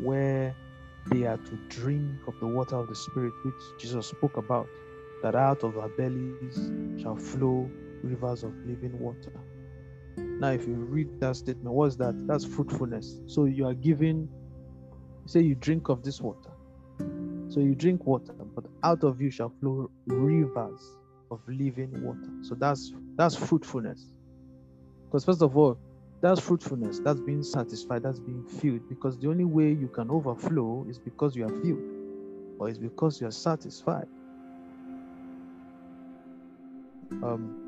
[0.00, 0.54] where
[1.10, 4.66] they are to drink of the water of the Spirit, which Jesus spoke about,
[5.22, 7.70] that out of our bellies shall flow
[8.02, 9.32] rivers of living water.
[10.16, 12.14] Now, if you read that statement, what's that?
[12.26, 13.20] That's fruitfulness.
[13.26, 14.28] So you are giving,
[15.26, 16.50] say you drink of this water.
[17.48, 20.82] So you drink water, but out of you shall flow rivers
[21.30, 22.30] of living water.
[22.42, 24.06] So that's that's fruitfulness.
[25.06, 25.78] Because first of all,
[26.20, 27.00] that's fruitfulness.
[27.00, 28.02] That's being satisfied.
[28.02, 28.88] That's being filled.
[28.88, 31.82] Because the only way you can overflow is because you are filled,
[32.58, 34.08] or it's because you are satisfied.
[37.22, 37.63] Um,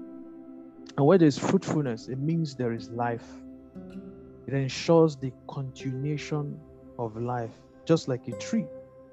[0.97, 3.27] and where there's fruitfulness, it means there is life.
[4.47, 6.59] It ensures the continuation
[6.99, 7.51] of life,
[7.85, 8.67] just like a tree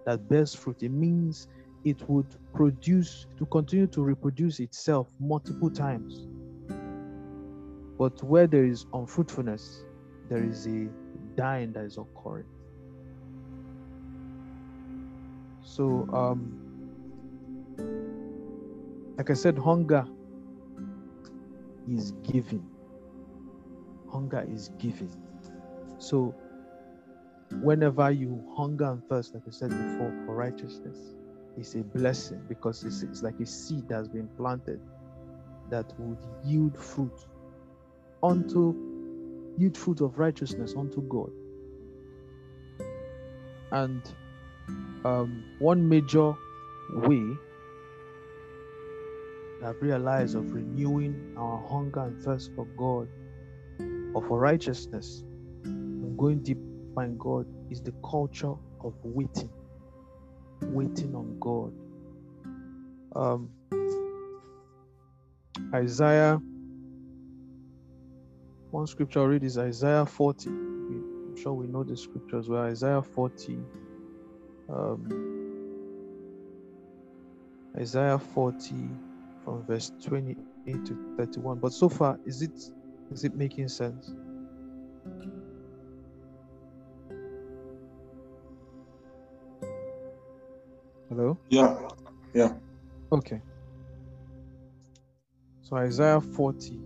[0.05, 0.83] that bears fruit.
[0.83, 1.47] It means
[1.83, 6.27] it would produce, to continue to reproduce itself multiple times.
[7.97, 9.83] But where there is unfruitfulness,
[10.29, 10.87] there is a
[11.35, 12.45] dying that is occurring.
[15.63, 16.59] So, um,
[19.17, 20.05] like I said, hunger
[21.89, 22.65] is giving.
[24.11, 25.11] Hunger is giving.
[25.97, 26.35] So,
[27.61, 30.97] whenever you hunger and thirst, like I said before, for righteousness,
[31.57, 34.79] it's a blessing because it's, it's like a seed that's been planted
[35.69, 37.25] that would yield fruit
[38.21, 38.75] unto
[39.57, 41.31] yield fruit of righteousness unto God.
[43.71, 44.01] And
[45.05, 46.33] um, one major
[46.93, 47.23] way
[49.65, 53.07] I've realized of renewing our hunger and thirst for God
[54.13, 55.23] or for righteousness
[55.63, 56.57] and going deep
[56.97, 59.49] in God is the culture of waiting,
[60.61, 61.73] waiting on God.
[63.15, 63.49] Um,
[65.73, 66.39] Isaiah,
[68.71, 70.49] one scripture I read is Isaiah 40.
[70.49, 73.57] I'm sure we know the scriptures where Isaiah 40,
[74.69, 75.53] um,
[77.75, 78.75] Isaiah 40
[79.43, 81.59] from verse 28 to 31.
[81.59, 82.57] But so far, is it
[83.11, 84.13] is it making sense?
[91.09, 91.37] Hello?
[91.49, 91.77] Yeah.
[92.33, 92.53] Yeah.
[93.11, 93.41] Okay.
[95.61, 96.79] So Isaiah 40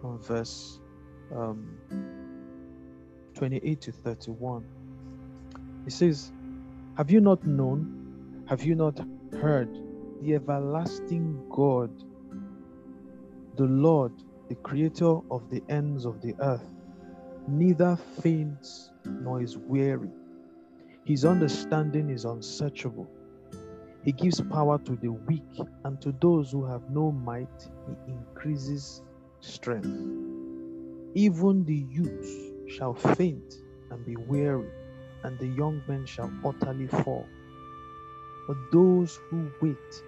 [0.00, 0.80] from verse
[1.34, 1.78] um,
[3.34, 4.64] 28 to 31.
[5.86, 6.32] It says,
[6.96, 8.44] Have you not known?
[8.48, 8.98] Have you not
[9.32, 9.68] heard?
[10.24, 11.90] The everlasting God,
[13.56, 14.12] the Lord,
[14.48, 16.64] the creator of the ends of the earth,
[17.46, 20.08] neither faints nor is weary.
[21.04, 23.06] His understanding is unsearchable.
[24.02, 29.02] He gives power to the weak, and to those who have no might, he increases
[29.40, 29.92] strength.
[31.14, 33.56] Even the youths shall faint
[33.90, 34.70] and be weary,
[35.22, 37.26] and the young men shall utterly fall.
[38.48, 40.02] But those who wait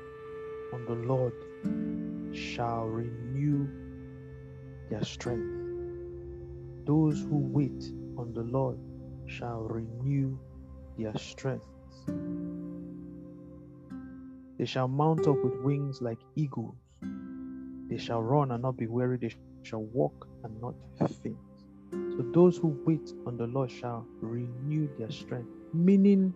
[0.77, 1.33] on the Lord
[2.37, 3.67] shall renew
[4.91, 5.49] their strength.
[6.85, 7.83] Those who wait
[8.19, 8.79] on the Lord
[9.25, 10.39] shall renew
[10.99, 11.65] their strength.
[14.59, 16.77] They shall mount up with wings like eagles.
[17.89, 19.17] They shall run and not be weary.
[19.17, 20.75] They shall walk and not
[21.23, 21.39] faint.
[21.91, 25.49] So those who wait on the Lord shall renew their strength.
[25.73, 26.35] Meaning,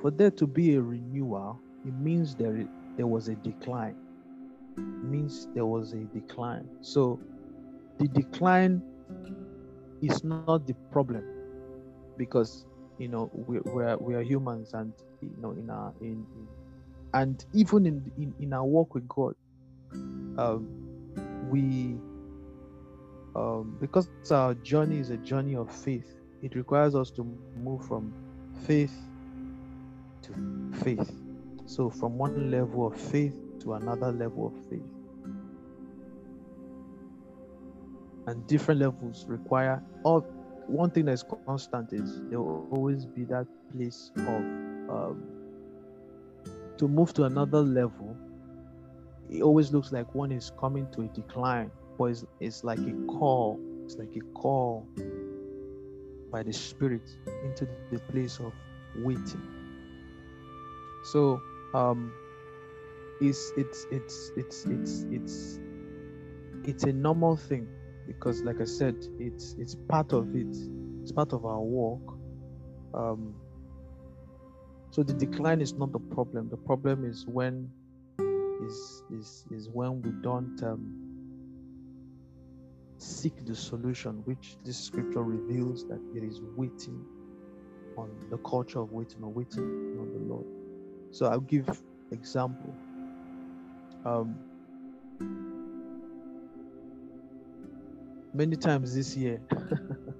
[0.00, 3.96] for there to be a renewal, it means there, there was a decline.
[4.76, 6.68] Means there was a decline.
[6.80, 7.20] So
[7.98, 8.82] the decline
[10.02, 11.24] is not the problem
[12.16, 12.66] because
[12.98, 16.48] you know we, we are we are humans and you know in our in, in
[17.14, 19.34] and even in, in in our walk with god
[20.38, 20.68] um
[21.50, 21.96] we
[23.36, 27.24] um because our journey is a journey of faith it requires us to
[27.56, 28.12] move from
[28.66, 28.94] faith
[30.22, 30.32] to
[30.84, 31.23] faith
[31.66, 34.82] so from one level of faith to another level of faith.
[38.26, 40.20] And different levels require all
[40.66, 44.42] one thing that's constant is there will always be that place of
[44.88, 45.22] um,
[46.78, 48.16] to move to another level
[49.28, 52.92] it always looks like one is coming to a decline but it's, it's like a
[53.06, 54.88] call it's like a call
[56.34, 57.08] by the spirit
[57.44, 58.52] into the place of
[58.96, 59.40] waiting.
[61.04, 61.40] So
[61.74, 62.14] um
[63.20, 65.60] it's it's it's it's it's it's
[66.64, 67.68] it's a normal thing
[68.06, 70.56] because like i said it's it's part of it.
[71.02, 72.02] It's part of our walk
[72.94, 73.34] um
[74.90, 76.48] so the decline is not the problem.
[76.50, 77.70] The problem is when
[78.66, 81.10] is is is when we don't um,
[82.98, 87.04] seek the solution which this scripture reveals that it is waiting
[87.98, 89.64] on the culture of waiting or waiting
[90.00, 90.46] on the lord
[91.14, 91.68] so i'll give
[92.10, 92.74] example.
[94.04, 94.38] Um
[98.34, 99.40] many times this year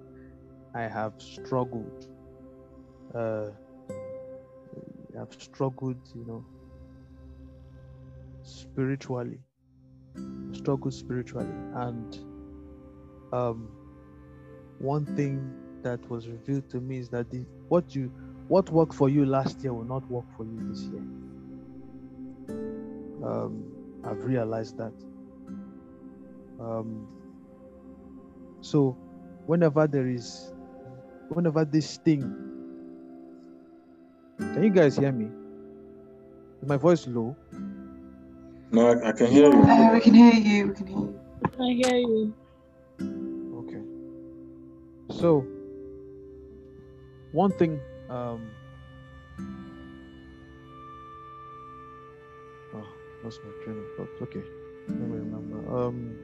[0.74, 2.06] i have struggled
[3.14, 3.50] uh
[5.20, 6.44] i've struggled you know
[8.42, 9.40] spiritually
[10.52, 11.54] struggled spiritually.
[11.74, 12.18] And
[13.32, 13.68] um
[14.78, 18.10] one thing that was revealed to me is that the, what you
[18.48, 21.02] what worked for you last year will not work for you this year
[23.24, 23.64] um
[24.04, 24.92] i've realized that
[26.60, 27.08] um
[28.60, 28.96] so
[29.46, 30.54] whenever there is
[31.28, 32.22] whenever this thing.
[34.38, 35.26] Can you guys hear me?
[36.62, 37.36] Is my voice low?
[38.70, 39.62] No, I, I can hear you.
[39.62, 40.68] Uh, we can hear you.
[40.68, 41.20] We can hear you.
[41.60, 42.34] I hear you.
[43.58, 43.82] Okay.
[45.20, 45.46] So,
[47.32, 47.80] one thing.
[48.10, 48.50] Um,
[52.74, 52.86] oh,
[53.22, 54.22] lost my train of thought.
[54.22, 54.42] Okay,
[54.88, 55.58] let me remember.
[55.76, 56.16] Um,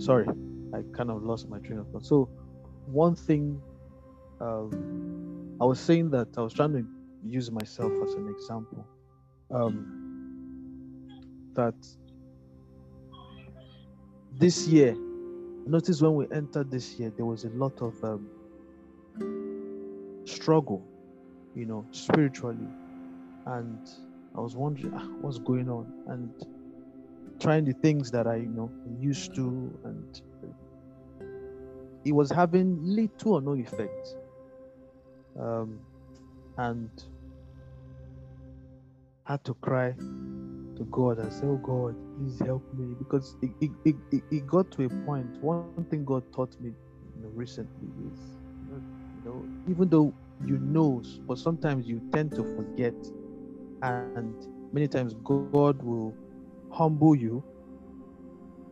[0.00, 0.26] sorry,
[0.72, 2.04] I kind of lost my train of thought.
[2.06, 2.28] So,
[2.86, 3.60] one thing.
[4.40, 6.84] Um, I was saying that I was trying to
[7.24, 8.86] use myself as an example.
[9.50, 10.02] Um,
[11.54, 11.74] that
[14.32, 14.96] this year,
[15.66, 18.28] notice when we entered this year, there was a lot of um,
[20.24, 20.82] struggle,
[21.54, 22.68] you know, spiritually.
[23.46, 23.78] And
[24.36, 26.30] I was wondering ah, what's going on and
[27.40, 30.20] trying the things that I, you know, used to, and
[32.04, 34.16] it was having little or no effect.
[35.38, 35.80] Um,
[36.56, 36.90] and
[39.24, 39.94] had to cry
[40.76, 42.94] to God and say, Oh God, please help me.
[42.98, 45.38] Because it, it, it, it- got to a point.
[45.42, 46.70] One thing God taught me
[47.16, 48.38] you know, recently is,
[48.70, 50.14] you know, even though
[50.44, 52.94] you know, but sometimes you tend to forget.
[53.82, 54.34] And
[54.72, 56.16] many times God will
[56.72, 57.44] humble you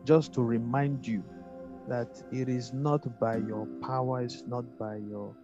[0.05, 1.23] just to remind you
[1.87, 5.35] that it is not by your power, it's not by your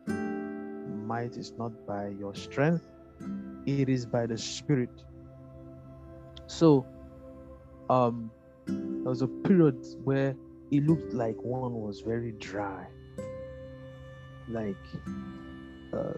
[1.07, 2.85] might, it's not by your strength,
[3.65, 4.91] it is by the Spirit.
[6.49, 6.83] So,
[7.91, 8.31] um,
[8.65, 10.35] there was a period where
[10.71, 12.87] it looked like one was very dry.
[14.49, 14.75] Like,
[15.93, 16.13] uh,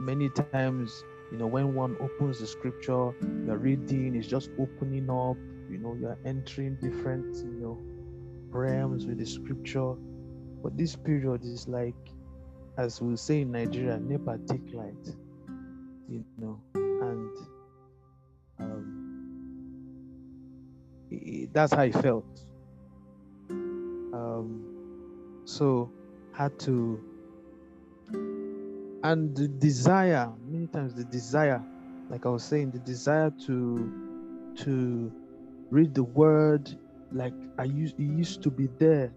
[0.00, 3.12] many times, you know, when one opens the scripture,
[3.46, 5.36] you're reading, it's just opening up,
[5.70, 7.78] you know, you're entering different, you know,
[8.50, 9.94] realms with the scripture.
[10.60, 11.94] But this period is like,
[12.78, 15.06] as we say in Nigeria, NEPA take light,
[16.08, 17.30] you know, and
[18.58, 19.03] um,
[21.52, 22.24] that's how I felt.
[23.50, 24.64] Um,
[25.44, 25.90] so
[26.32, 27.00] had to,
[29.02, 31.62] and the desire, many times the desire,
[32.10, 33.92] like I was saying, the desire to
[34.56, 35.12] to
[35.70, 36.70] read the word,
[37.12, 39.12] like I used, it used to be there.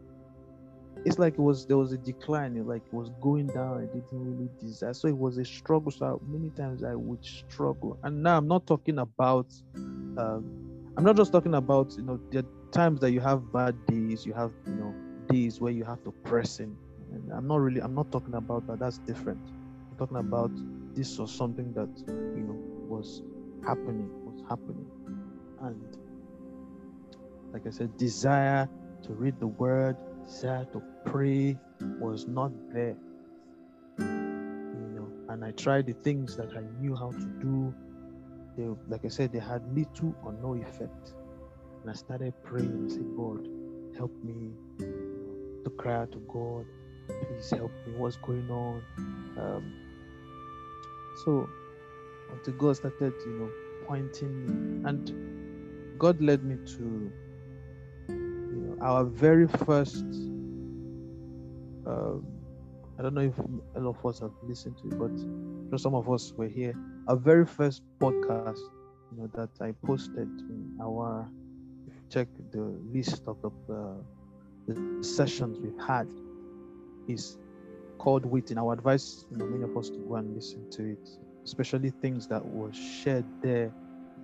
[1.06, 3.78] It's like it was there was a decline, it like it was going down.
[3.78, 5.92] I didn't really desire, so it was a struggle.
[5.92, 9.54] So many times I would struggle, and now I'm not talking about.
[10.18, 10.67] Um,
[10.98, 14.34] I'm not just talking about you know are times that you have bad days, you
[14.34, 14.96] have you know
[15.30, 16.76] days where you have to press in.
[17.14, 18.80] And I'm not really I'm not talking about that.
[18.80, 19.40] That's different.
[19.92, 20.50] I'm talking about
[20.96, 23.22] this was something that you know was
[23.64, 24.90] happening, was happening,
[25.62, 25.98] and
[27.54, 28.68] like I said, desire
[29.04, 29.96] to read the word,
[30.26, 31.60] desire to pray
[32.00, 32.98] was not there.
[34.00, 34.06] You
[34.96, 37.74] know, and I tried the things that I knew how to do.
[38.58, 41.14] They, like I said, they had little or no effect.
[41.82, 43.48] And I started praying and said, God,
[43.96, 44.52] help me
[45.64, 46.66] to cry out to God.
[47.08, 47.94] Please help me.
[47.94, 48.84] What's going on?
[49.38, 49.74] Um,
[51.24, 51.48] so
[52.32, 53.50] until God started, you know,
[53.88, 57.12] pointing me, and God led me to,
[58.10, 60.04] you know, our very first.
[61.86, 62.26] Um,
[63.00, 63.38] I don't know if
[63.76, 66.74] a lot of us have listened to it, but just some of us were here.
[67.08, 68.60] Our very first podcast,
[69.12, 71.30] you know, that I posted in our.
[72.10, 73.96] Check the list of the, uh,
[74.68, 76.08] the sessions we've had,
[77.08, 77.38] is
[77.98, 78.58] called waiting.
[78.58, 81.10] I would advise you know many of us to go and listen to it,
[81.44, 83.74] especially things that were shared there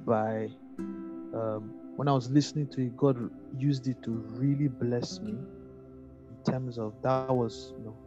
[0.05, 0.49] by.
[0.77, 5.31] Um, when I was listening to it, God used it to really bless me.
[5.31, 7.97] In terms of that was you know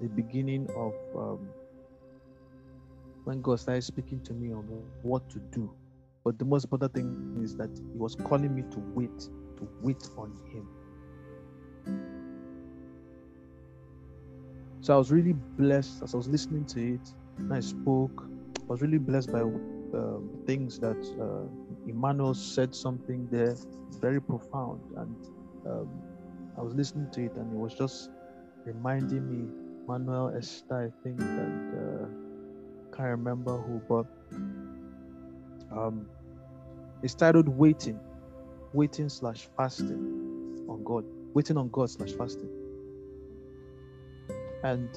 [0.00, 1.48] the beginning of um,
[3.24, 4.64] when God started speaking to me on
[5.02, 5.74] what to do.
[6.24, 10.08] But the most important thing is that He was calling me to wait, to wait
[10.16, 10.68] on Him.
[14.80, 17.08] So I was really blessed as I was listening to it
[17.38, 18.24] and I spoke.
[18.56, 21.48] I was really blessed by um, things that uh,
[21.88, 23.56] Emmanuel said something there
[24.00, 24.80] very profound.
[24.96, 25.16] And
[25.66, 25.88] um,
[26.58, 28.10] I was listening to it and it was just
[28.64, 29.50] reminding me,
[29.86, 32.23] Manuel Esther, I think, and uh,
[32.96, 34.06] can't remember who, but
[35.76, 36.06] um,
[37.02, 37.98] it's titled Waiting,
[38.72, 42.50] Waiting slash Fasting on God, Waiting on God slash Fasting.
[44.62, 44.88] And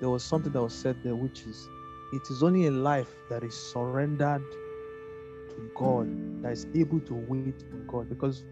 [0.00, 1.68] there was something that was said there, which is
[2.12, 4.42] it is only a life that is surrendered
[5.50, 8.08] to God that is able to wait on God.
[8.08, 8.44] Because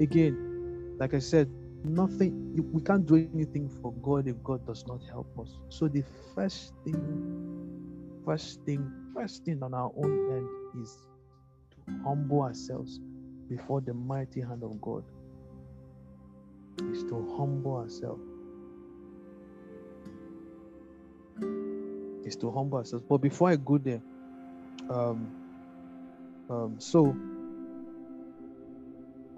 [0.00, 1.48] again, like I said,
[1.88, 5.58] nothing, we can't do anything for God if God does not help us.
[5.68, 10.98] So the first thing, first thing, first thing on our own end is
[11.70, 13.00] to humble ourselves
[13.48, 15.04] before the mighty hand of God.
[16.92, 18.22] Is to humble ourselves.
[22.26, 23.04] Is to humble ourselves.
[23.08, 24.02] But before I go there,
[24.90, 25.26] um,
[26.50, 27.16] um, so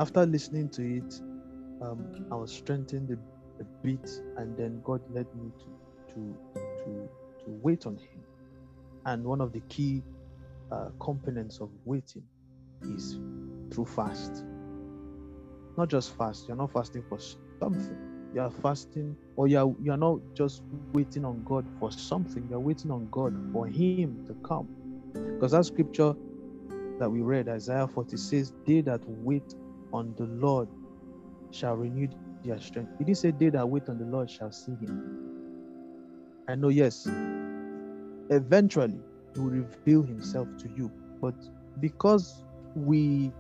[0.00, 1.20] after listening to it,
[1.80, 6.38] um, I was strengthened a, a bit, and then God led me to to
[6.84, 7.10] to
[7.40, 8.24] to wait on Him.
[9.06, 10.04] And one of the key
[10.70, 12.24] uh, components of waiting
[12.82, 13.20] is
[13.72, 14.44] through fast.
[15.76, 16.48] Not just fast.
[16.48, 17.18] You're not fasting for
[17.60, 17.98] something.
[18.34, 20.62] You are fasting, or you are you are not just
[20.92, 22.46] waiting on God for something.
[22.50, 24.68] You are waiting on God for Him to come.
[25.34, 26.14] Because that scripture
[26.98, 29.54] that we read, Isaiah 40, says, "They that wait
[29.92, 30.68] on the Lord
[31.50, 32.08] shall renew
[32.44, 35.16] their strength." It didn't say, "They that wait on the Lord shall see Him."
[36.48, 37.06] I know, yes.
[38.30, 39.00] Eventually,
[39.34, 40.90] He will reveal Himself to you,
[41.20, 41.34] but
[41.80, 42.44] because
[42.74, 43.32] we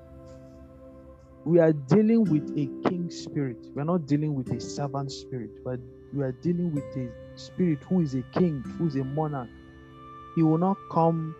[1.44, 3.56] we are dealing with a king spirit.
[3.74, 5.80] We are not dealing with a servant spirit, but
[6.12, 9.48] we are dealing with a spirit who is a king, who is a monarch.
[10.34, 11.34] He will not come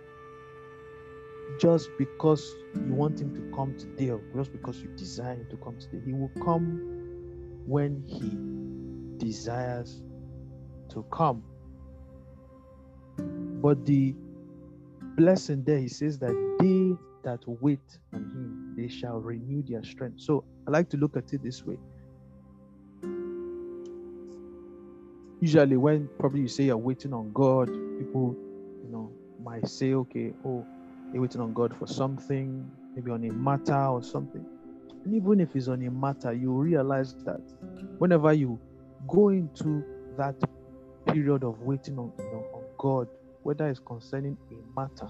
[1.58, 5.56] just because you want him to come today or just because you desire him to
[5.56, 6.00] come today.
[6.04, 6.80] He will come
[7.66, 10.02] when he desires
[10.90, 11.42] to come.
[13.16, 14.14] But the
[15.16, 17.80] blessing there, he says that they that wait
[18.12, 20.20] on him, they shall renew their strength.
[20.20, 21.78] So I like to look at it this way.
[25.40, 27.66] Usually, when probably you say you're waiting on God,
[27.98, 28.34] people,
[28.82, 30.66] you know, might say, okay, oh,
[31.12, 34.44] you're waiting on God for something, maybe on a matter or something.
[35.04, 37.40] And even if it's on a matter, you realize that
[37.98, 38.60] whenever you
[39.06, 39.84] go into
[40.16, 40.36] that
[41.06, 43.08] period of waiting on, you know, on God,
[43.42, 45.08] whether it's concerning a matter,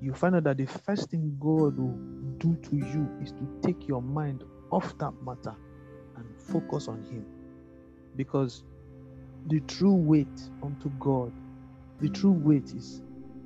[0.00, 1.98] you find out that the first thing God will
[2.38, 5.54] do to you is to take your mind off that matter
[6.16, 7.24] and focus on Him.
[8.16, 8.64] Because
[9.46, 10.28] the true wait
[10.62, 11.32] unto God,
[12.00, 13.02] the true wait is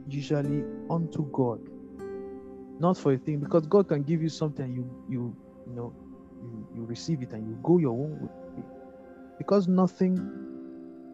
[0.09, 1.61] usually unto God,
[2.78, 3.40] not for a thing.
[3.40, 5.36] Because God can give you something, you you
[5.66, 5.94] you know
[6.42, 8.64] you, you receive it and you go your own way.
[9.38, 10.18] Because nothing,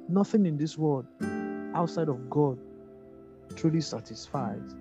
[0.09, 1.07] nothing in this world
[1.75, 2.59] outside of God
[3.57, 4.77] truly satisfies.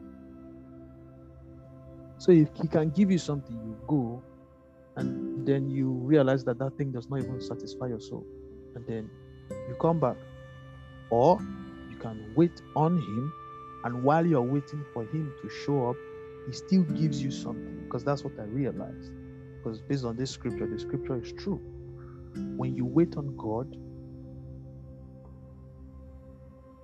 [2.17, 4.21] So if he can give you something, you go,
[4.97, 8.25] and then you realize that that thing does not even satisfy your soul,
[8.75, 9.09] and then
[9.49, 10.17] you come back,
[11.09, 11.39] or
[11.89, 13.33] you can wait on him,
[13.83, 15.97] and while you're waiting for him to show up,
[16.45, 19.11] he still gives you something because that's what I realized.
[19.63, 21.61] Because based on this scripture, the scripture is true.
[22.57, 23.75] When you wait on God,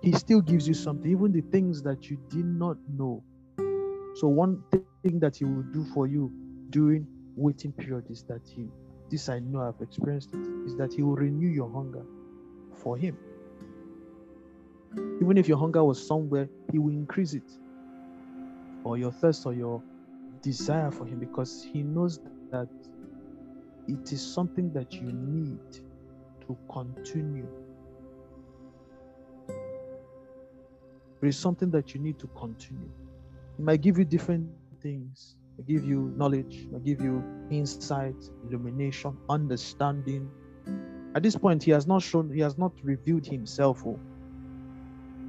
[0.01, 3.23] he still gives you something, even the things that you did not know.
[4.15, 6.31] So one thing that he will do for you
[6.71, 8.69] during waiting period is that he
[9.11, 12.05] this I know I've experienced it is that he will renew your hunger
[12.83, 13.17] for him.
[15.21, 17.49] Even if your hunger was somewhere, he will increase it.
[18.83, 19.81] Or your thirst or your
[20.41, 22.19] desire for him because he knows
[22.51, 22.69] that
[23.87, 25.59] it is something that you need
[26.47, 27.47] to continue.
[31.21, 32.89] It is something that you need to continue.
[33.57, 34.49] He might give you different
[34.81, 35.35] things.
[35.57, 36.67] I give you knowledge.
[36.75, 38.15] I give you insight,
[38.47, 40.29] illumination, understanding.
[41.15, 43.83] At this point, he has not shown, he has not revealed himself.
[43.85, 43.99] Oh,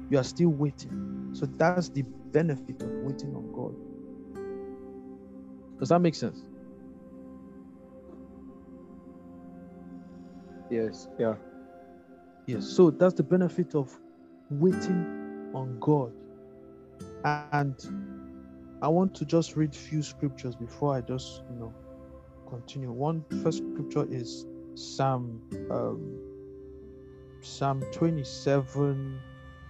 [0.09, 1.31] you are still waiting.
[1.33, 3.75] So that's the benefit of waiting on God.
[5.79, 6.39] Does that make sense?
[10.69, 11.35] Yes, yeah.
[12.45, 12.65] Yes.
[12.65, 13.97] So that's the benefit of
[14.49, 16.13] waiting on God.
[17.51, 17.75] And
[18.81, 21.73] I want to just read few scriptures before I just, you know,
[22.49, 22.91] continue.
[22.91, 24.45] One first scripture is
[24.75, 25.41] Psalm
[25.71, 26.19] um,
[27.41, 29.19] Psalm 27.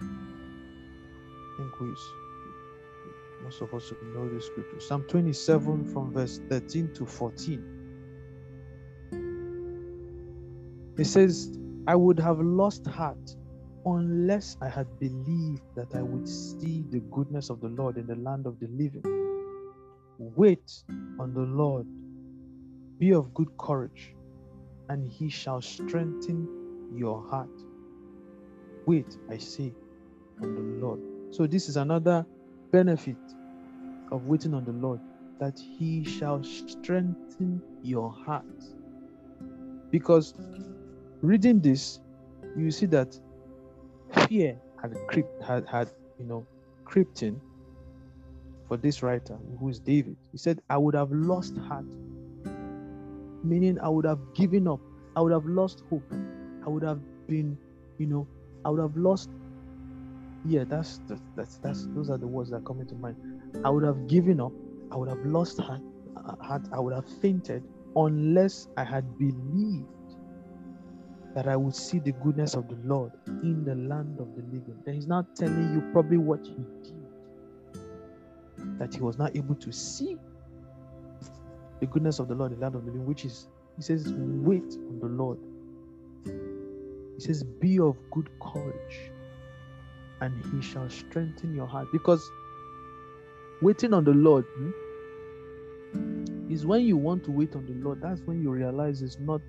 [0.00, 1.94] I think we
[3.42, 4.80] most of us know this scripture.
[4.80, 7.78] Psalm 27 from verse 13 to 14.
[10.98, 13.36] It says, I would have lost heart
[13.86, 18.16] unless I had believed that I would see the goodness of the Lord in the
[18.16, 19.04] land of the living.
[20.18, 20.82] Wait
[21.20, 21.86] on the Lord,
[22.98, 24.14] be of good courage,
[24.88, 26.48] and he shall strengthen
[26.92, 27.48] your heart.
[28.86, 29.72] Wait, I say,
[30.42, 31.00] on the Lord.
[31.30, 32.26] So, this is another
[32.72, 33.18] benefit
[34.10, 35.00] of waiting on the Lord.
[35.40, 38.44] that he shall strengthen your heart.
[39.90, 40.34] Because
[41.22, 42.00] reading this,
[42.56, 43.18] you see that
[44.28, 46.46] fear had crept had, had you know
[46.84, 47.40] crept in
[48.68, 50.16] for this writer who is David.
[50.32, 51.86] He said, I would have lost heart.
[53.42, 54.80] Meaning I would have given up.
[55.16, 56.12] I would have lost hope.
[56.66, 57.58] I would have been,
[57.98, 58.28] you know,
[58.64, 59.30] I would have lost.
[60.48, 61.00] Yeah, that's
[61.36, 63.16] that's that's those are the words that come into mind.
[63.64, 64.52] I would have given up.
[64.90, 65.82] I would have lost heart.
[66.40, 67.64] heart I would have fainted
[67.96, 69.88] unless I had believed
[71.34, 74.82] that I would see the goodness of the Lord in the land of the living.
[74.86, 77.10] Then he's not telling you probably what he did,
[78.78, 80.16] that he was not able to see
[81.80, 84.12] the goodness of the Lord in the land of the living, which is, he says,
[84.16, 85.38] wait on the Lord.
[87.18, 89.12] He says, be of good courage,
[90.20, 91.88] and he shall strengthen your heart.
[91.92, 92.30] Because
[93.62, 94.70] waiting on the Lord hmm,
[96.50, 99.42] is when you want to wait on the Lord, that's when you realize it's not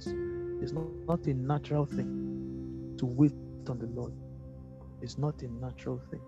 [0.61, 3.34] it's not, not a natural thing to wait
[3.70, 4.13] on the Lord.
[5.01, 6.22] It's not a natural thing.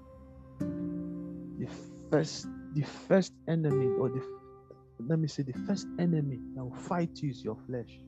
[1.59, 1.67] The
[2.09, 4.21] first, the first enemy, or the
[5.07, 7.99] let me say, the first enemy that will fight you is your flesh.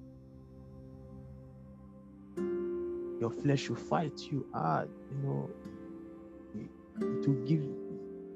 [3.20, 5.50] Your flesh will fight you hard, you know.
[7.00, 7.64] Will give,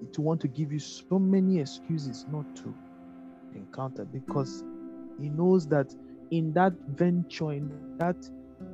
[0.01, 2.73] it want to give you so many excuses not to
[3.53, 4.63] encounter because
[5.19, 5.93] he knows that
[6.31, 8.17] in that venture, in that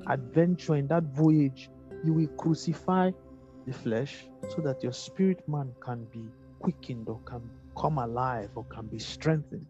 [0.07, 1.69] adventure, in that voyage,
[2.03, 3.11] you will crucify
[3.65, 6.25] the flesh so that your spirit man can be
[6.59, 7.41] quickened or can
[7.77, 9.65] come alive or can be strengthened.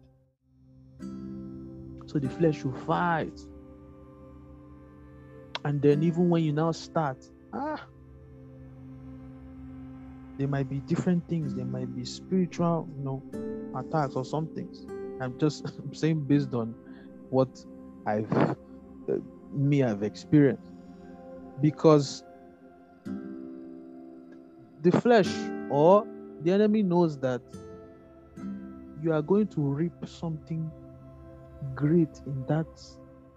[2.06, 3.40] So the flesh will fight.
[5.64, 7.80] And then, even when you now start, ah,
[10.38, 11.54] there might be different things.
[11.54, 13.22] There might be spiritual, you know,
[13.78, 14.86] attacks or some things.
[15.20, 16.74] I'm just saying based on
[17.30, 17.48] what
[18.06, 18.56] I've uh,
[19.52, 20.72] me I've experienced
[21.60, 22.24] because
[24.82, 25.30] the flesh
[25.70, 26.06] or
[26.42, 27.40] the enemy knows that
[29.00, 30.70] you are going to reap something
[31.74, 32.66] great in that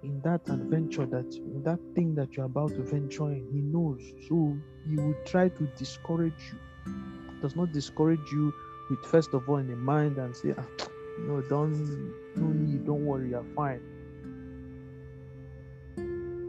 [0.03, 1.29] in that adventure that
[1.63, 4.55] that thing that you're about to venture in he knows so
[4.87, 6.59] he will try to discourage you
[7.41, 8.53] does not discourage you
[8.89, 10.65] with first of all in the mind and say ah,
[11.19, 11.73] no don't
[12.35, 13.81] no need don't worry you're fine.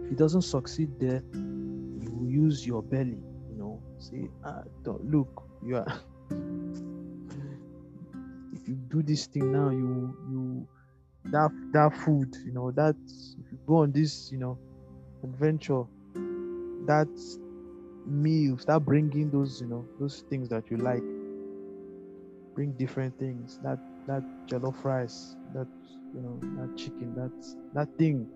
[0.04, 3.18] If he doesn't succeed there, you will use your belly,
[3.50, 5.86] you know, say, ah, don't look, you are
[8.52, 10.68] if you do this thing now, you you
[11.26, 12.96] that that food, you know, that
[13.44, 14.58] if you go on this, you know,
[15.22, 15.84] adventure,
[16.86, 17.08] that
[18.06, 21.02] meal, start bringing those, you know, those things that you like.
[22.54, 23.58] Bring different things.
[23.62, 25.66] That that jollof rice, that
[26.14, 27.32] you know, that chicken, that
[27.74, 28.26] that thing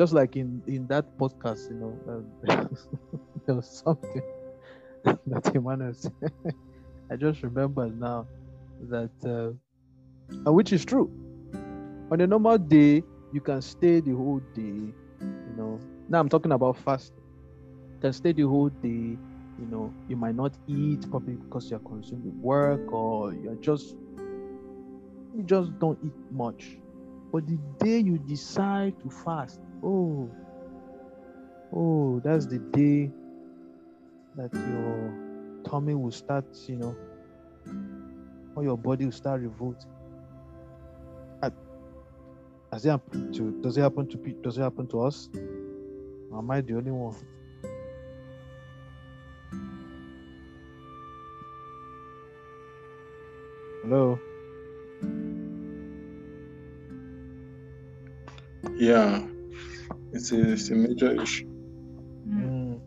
[0.00, 2.24] just like in in that podcast, you know,
[3.46, 4.22] there was something
[5.04, 6.32] that Emmanuel said.
[7.12, 8.26] I just remember now
[8.88, 11.10] that, uh, which is true.
[12.10, 13.02] On a normal day,
[13.32, 14.94] you can stay the whole day.
[15.20, 15.78] You know,
[16.10, 17.12] now I'm talking about fast.
[18.00, 19.16] Can stay the whole day.
[19.58, 23.94] You know, you might not eat probably because you're consuming work or you're just
[25.36, 26.78] you just don't eat much.
[27.32, 30.28] But the day you decide to fast, Oh,
[31.72, 33.10] oh, that's the day
[34.36, 36.96] that your tummy will start, you know,
[38.56, 39.90] or your body will start revolting.
[42.72, 45.28] It happen to does it happen to does it happen to us?
[46.30, 47.16] Or am I the only one?
[53.82, 54.18] Hello.
[58.76, 59.26] Yeah,
[60.12, 61.46] it's a, it's a major issue.
[62.28, 62.80] Mm.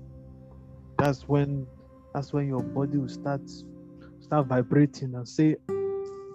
[0.97, 1.67] That's when
[2.13, 3.41] that's when your body will start
[4.21, 5.57] start vibrating and say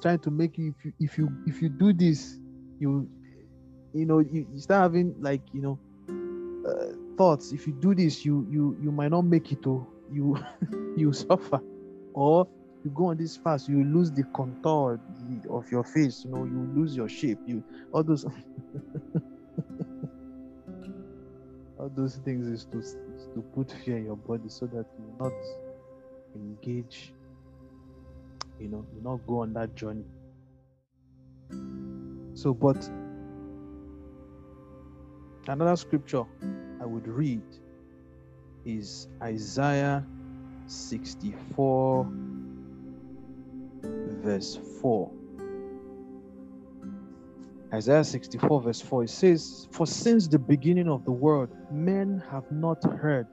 [0.03, 2.39] trying to make you if you if you if you do this
[2.79, 3.09] you
[3.95, 5.79] you know you, you start having like you know
[6.69, 10.39] uh, thoughts if you do this you you you might not make it or you
[10.97, 11.61] you suffer.
[12.14, 12.49] Or
[12.85, 15.01] you go on this fast you lose the contour
[15.51, 17.62] of your face you know you lose your shape you
[17.93, 18.25] all those
[21.79, 22.97] all those things is to is
[23.35, 25.33] to put fear in your body so that you not
[26.35, 27.12] engage
[28.61, 30.05] you know you not go on that journey.
[32.35, 32.89] So but
[35.49, 36.25] another scripture
[36.81, 37.43] i would read
[38.65, 40.05] is isaiah
[40.67, 42.07] 64
[44.29, 45.11] verse 4.
[47.73, 52.51] Isaiah 64, verse 4, it says, For since the beginning of the world, men have
[52.53, 53.27] not heard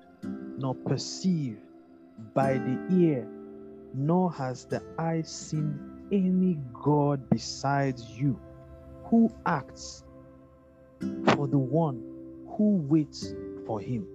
[0.58, 1.60] nor perceived
[2.34, 3.28] by the ear,
[3.94, 5.78] nor has the eye seen
[6.14, 8.40] any God besides you
[9.04, 10.05] who acts
[11.36, 12.02] for the one
[12.58, 13.34] who waits
[13.66, 14.08] for him.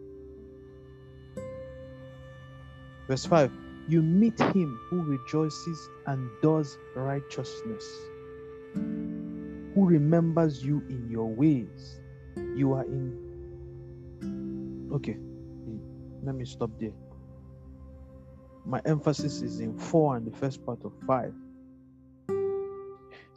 [3.09, 3.53] Verse 5
[3.89, 7.85] You meet him who rejoices and does righteousness
[9.75, 12.01] who remembers you in your ways.
[12.37, 13.17] You are in.
[14.93, 15.17] Okay,
[16.23, 16.93] let me stop there.
[18.65, 21.33] My emphasis is in four and the first part of five.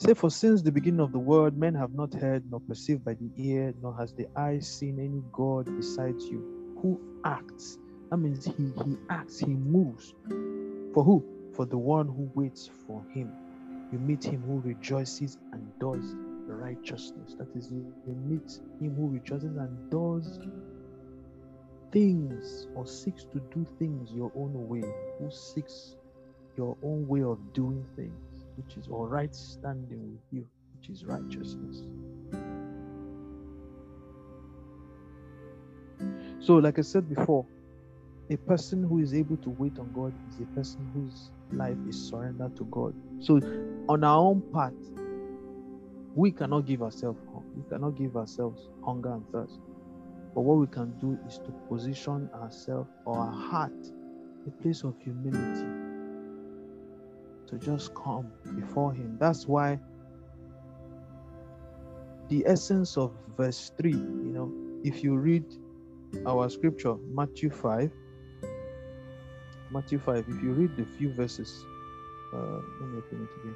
[0.03, 3.13] Say, for since the beginning of the world, men have not heard, nor perceived by
[3.13, 7.77] the ear, nor has the eye seen any God besides you who acts.
[8.11, 10.13] That means he, he acts, he moves.
[10.93, 11.23] For who?
[11.53, 13.31] For the one who waits for him.
[13.93, 16.03] You meet him who rejoices and does
[16.47, 17.35] righteousness.
[17.37, 17.85] That is, you
[18.27, 20.37] meet him who rejoices and does
[21.93, 24.83] things or seeks to do things your own way,
[25.17, 25.95] who seeks
[26.57, 30.47] your own way of doing things, which is all right standing with you,
[30.77, 31.83] which is righteousness.
[36.39, 37.45] So, like I said before,
[38.29, 42.09] a person who is able to wait on God is a person whose life is
[42.09, 42.93] surrendered to God.
[43.19, 43.39] So,
[43.87, 44.73] on our own part,
[46.15, 47.19] we cannot give ourselves
[47.55, 49.59] we cannot give ourselves hunger and thirst.
[50.33, 53.71] But what we can do is to position ourselves or our heart
[54.47, 55.82] a place of humility
[57.53, 59.17] to just come before him.
[59.19, 59.79] That's why
[62.29, 64.51] the essence of verse 3, you know,
[64.83, 65.45] if you read
[66.25, 67.91] our scripture, Matthew 5,
[69.71, 71.65] Matthew 5, if you read the few verses,
[72.33, 72.37] uh,
[72.81, 73.55] let me open it again.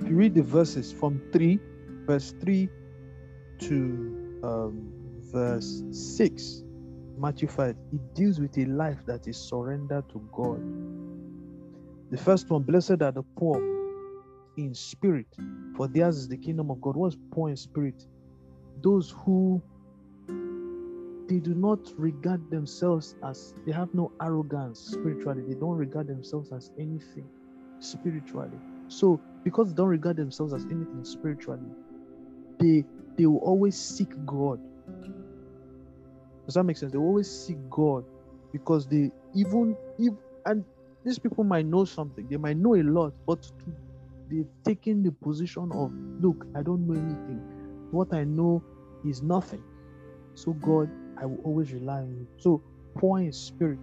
[0.00, 1.58] If you read the verses from 3,
[2.06, 2.68] verse 3
[3.60, 4.92] to um,
[5.32, 6.64] verse 6,
[7.18, 10.60] Matthew 5, it deals with a life that is surrendered to God.
[12.12, 13.58] The first one, blessed are the poor
[14.58, 15.26] in spirit,
[15.76, 16.94] for theirs is the kingdom of God.
[16.94, 18.06] What's poor in spirit?
[18.82, 19.62] Those who
[21.28, 26.52] they do not regard themselves as they have no arrogance spiritually they don't regard themselves
[26.52, 27.26] as anything
[27.80, 28.58] spiritually
[28.88, 31.70] so because they don't regard themselves as anything spiritually
[32.58, 32.84] they
[33.16, 34.60] they will always seek god
[36.44, 38.04] does that make sense they always seek god
[38.52, 40.12] because they even if
[40.46, 40.64] and
[41.04, 43.50] these people might know something they might know a lot but
[44.30, 45.92] they've taken the position of
[46.22, 47.40] look i don't know anything
[47.90, 48.62] what i know
[49.04, 49.62] is nothing
[50.34, 50.88] so god
[51.22, 52.26] I will always rely on you.
[52.36, 52.62] So
[52.96, 53.78] poor in spirit.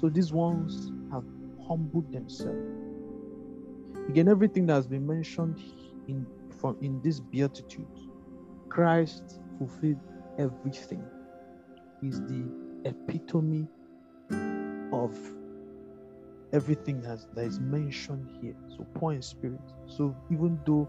[0.00, 1.24] So these ones have
[1.66, 2.70] humbled themselves.
[4.08, 5.58] Again, everything that has been mentioned
[6.06, 6.24] in
[6.60, 7.86] from in this beatitude,
[8.68, 10.00] Christ fulfilled
[10.38, 11.04] everything.
[12.00, 12.44] He's the
[12.84, 13.66] epitome
[15.08, 15.18] of
[16.52, 18.54] everything has, that is mentioned here.
[18.76, 19.60] So poor in spirit.
[19.86, 20.88] So even though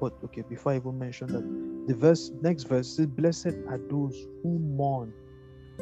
[0.00, 4.16] but okay, before I even mention that, the verse next verse says, Blessed are those
[4.42, 5.12] who mourn,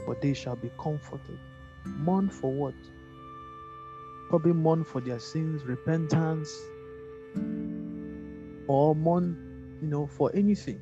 [0.04, 1.38] for they shall be comforted.
[1.84, 2.74] Mourn for what?
[4.30, 6.56] Probably mourn for their sins, repentance,
[8.68, 9.36] or mourn,
[9.82, 10.80] you know, for anything.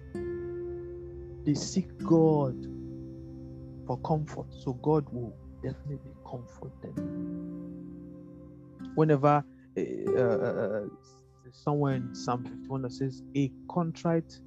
[1.45, 2.57] They seek God
[3.87, 6.95] for comfort, so God will definitely comfort them.
[8.95, 9.45] Whenever
[9.79, 10.85] uh, uh,
[11.53, 14.39] somewhere in Psalm 51 that says, A contrite,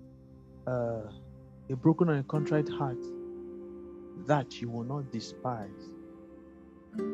[0.67, 1.01] uh,
[1.69, 3.01] a broken and a contrite heart,
[4.27, 5.91] that you will not despise.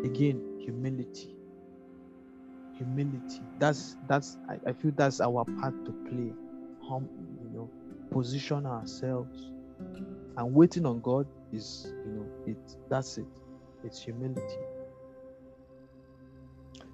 [0.06, 1.36] Again, humility.
[2.78, 3.42] Humility.
[3.60, 6.34] That's that's I, I feel that's our part to play.
[6.88, 7.08] Hum,
[7.44, 7.70] you know,
[8.12, 9.52] position ourselves.
[10.38, 12.58] And waiting on God is, you know, it
[12.90, 13.26] that's it.
[13.84, 14.60] It's humility.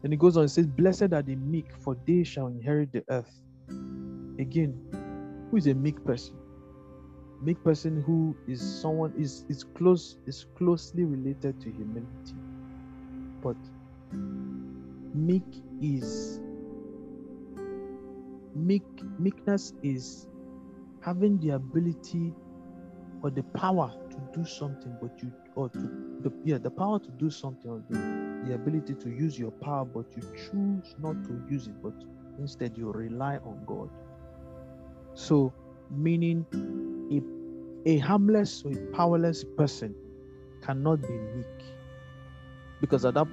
[0.03, 3.03] And it goes on, it says, Blessed are the meek, for they shall inherit the
[3.09, 3.31] earth.
[4.39, 4.79] Again,
[5.51, 6.37] who is a meek person?
[7.41, 12.35] Meek person who is someone is is close is closely related to humility.
[13.41, 13.57] But
[15.13, 15.45] meek
[15.81, 16.41] is
[18.55, 18.85] meek
[19.19, 20.27] meekness is
[21.01, 22.35] having the ability
[23.23, 25.79] or the power to do something, but you or to
[26.21, 27.97] the yeah the power to do something or the
[28.47, 31.93] the ability to use your power, but you choose not to use it, but
[32.39, 33.89] instead you rely on God.
[35.13, 35.53] So,
[35.89, 36.45] meaning
[37.11, 39.95] a, a harmless or a powerless person
[40.61, 41.45] cannot be meek
[42.81, 43.27] because at that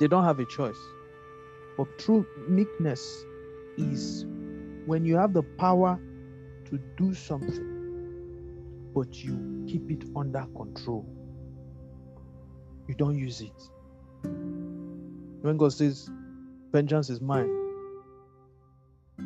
[0.00, 0.78] they don't have a choice.
[1.76, 3.24] But true meekness
[3.76, 4.24] is
[4.86, 5.98] when you have the power
[6.70, 7.75] to do something,
[8.96, 11.06] but you keep it under control.
[12.88, 13.62] You don't use it.
[14.22, 16.10] When God says,
[16.72, 17.50] Vengeance is mine,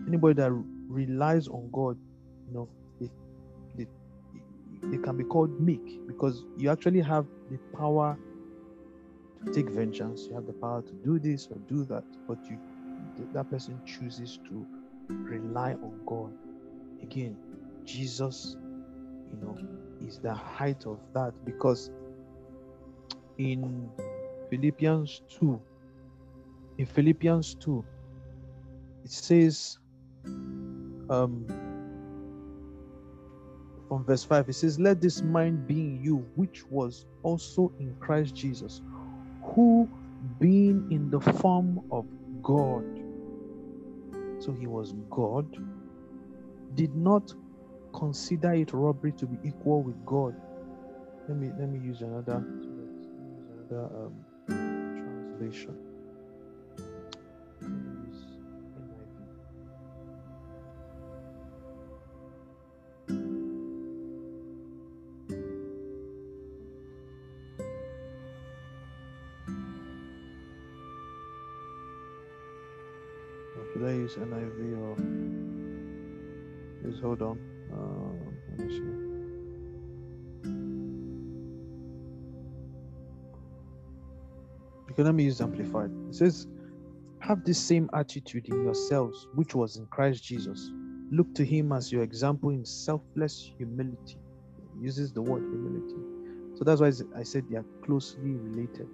[0.08, 0.50] anybody that
[0.88, 1.96] relies on God,
[2.48, 2.68] you know,
[4.82, 8.18] they can be called meek because you actually have the power
[9.46, 10.26] to take vengeance.
[10.28, 12.58] You have the power to do this or do that, but you
[13.34, 14.66] that person chooses to
[15.08, 16.32] rely on God.
[17.02, 17.36] Again,
[17.84, 18.56] Jesus,
[19.32, 19.58] you know,
[20.06, 21.32] is the height of that.
[21.44, 21.90] Because
[23.38, 23.90] in
[24.50, 25.60] Philippians 2,
[26.78, 27.84] in Philippians 2,
[29.04, 29.78] it says,
[30.24, 31.46] um,
[33.88, 37.94] from verse 5, it says, Let this mind be in you, which was also in
[37.98, 38.82] Christ Jesus,
[39.42, 39.88] who
[40.38, 42.06] being in the form of
[42.42, 42.84] God,
[44.38, 45.46] so he was God,
[46.74, 47.34] did not
[47.92, 50.34] consider it robbery to be equal with God.
[51.28, 52.44] Let me let me use another,
[53.68, 55.76] another um, translation.
[74.16, 74.96] NIV or
[76.82, 77.49] please hold on?
[78.50, 79.10] Let me see.
[84.92, 85.90] Okay, let me use amplified.
[86.08, 86.46] It says,
[87.20, 90.70] Have this same attitude in yourselves, which was in Christ Jesus.
[91.12, 94.18] Look to him as your example in selfless humility.
[94.58, 96.56] It uses the word humility.
[96.56, 98.88] So that's why I said they are closely related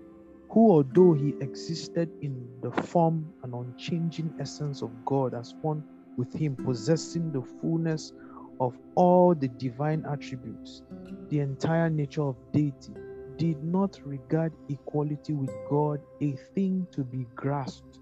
[0.50, 5.82] who, although he existed in the form and unchanging essence of God as one
[6.16, 8.12] with him, possessing the fullness
[8.60, 10.82] of all the divine attributes,
[11.28, 12.92] the entire nature of deity,
[13.36, 17.98] did not regard equality with God a thing to be grasped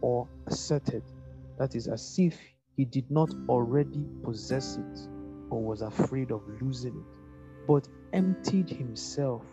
[0.00, 1.02] or asserted.
[1.58, 2.38] That is, as if
[2.76, 5.00] he did not already possess it
[5.50, 9.44] or was afraid of losing it, but emptied himself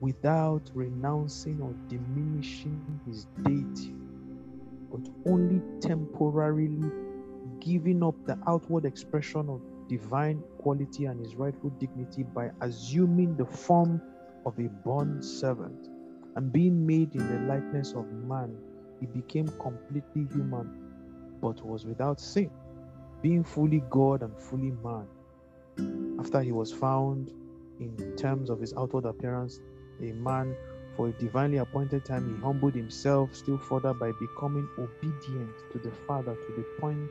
[0.00, 3.94] without renouncing or diminishing his deity,
[4.90, 6.90] but only temporarily
[7.60, 13.46] giving up the outward expression of divine quality and his rightful dignity by assuming the
[13.46, 14.00] form
[14.44, 15.88] of a bond servant
[16.36, 18.56] and being made in the likeness of man,
[19.00, 20.86] he became completely human
[21.40, 22.50] but was without sin,
[23.22, 25.06] being fully God and fully man.
[26.18, 27.32] After he was found
[27.80, 29.60] in terms of his outward appearance
[30.00, 30.54] a man
[30.96, 35.90] for a divinely appointed time, he humbled himself still further by becoming obedient to the
[36.06, 37.10] Father to the point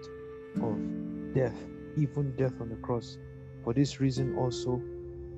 [0.61, 1.55] of death,
[1.97, 3.17] even death on the cross.
[3.63, 4.81] For this reason, also,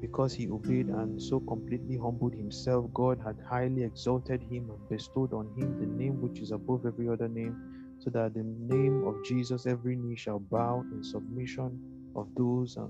[0.01, 5.33] because he obeyed and so completely humbled himself, God had highly exalted him and bestowed
[5.33, 9.23] on him the name which is above every other name, so that the name of
[9.25, 11.79] Jesus every knee shall bow in submission
[12.15, 12.85] of those uh,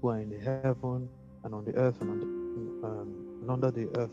[0.00, 1.08] who are in the heaven
[1.44, 4.10] and on the earth and the, um, and under the earth.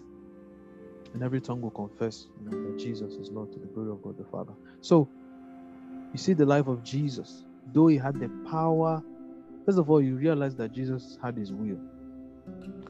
[1.14, 4.02] And every tongue will confess you know, that Jesus is Lord to the glory of
[4.04, 4.54] God the Father.
[4.82, 5.10] So
[6.14, 7.44] you see the life of Jesus,
[7.74, 9.02] though he had the power,
[9.66, 11.80] first of all, you realize that Jesus had his will.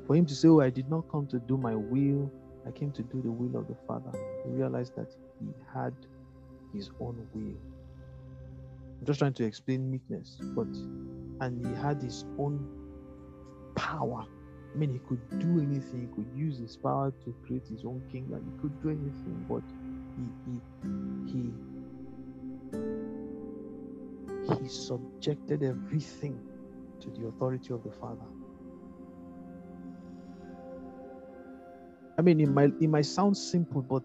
[0.08, 2.32] For him to say, Oh, I did not come to do my will,
[2.68, 4.12] I came to do the will of the Father.
[4.46, 5.94] You realize that he had
[6.74, 7.58] his own will.
[9.00, 10.68] I'm just trying to explain meekness, but
[11.42, 12.68] and he had his own
[13.76, 14.26] power
[14.74, 16.02] I mean, he could do anything.
[16.02, 18.46] He could use his power to create his own kingdom.
[18.46, 19.64] He could do anything, but
[20.16, 20.62] he he
[21.32, 21.52] he
[24.58, 26.40] he subjected everything
[27.02, 28.26] to the authority of the Father.
[32.18, 34.04] I mean, it might it might sound simple, but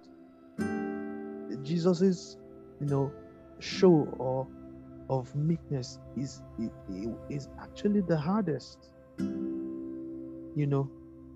[1.64, 2.36] Jesus's
[2.80, 3.12] you know
[3.61, 4.47] show or
[5.11, 6.42] of meekness is
[7.28, 10.88] is actually the hardest you know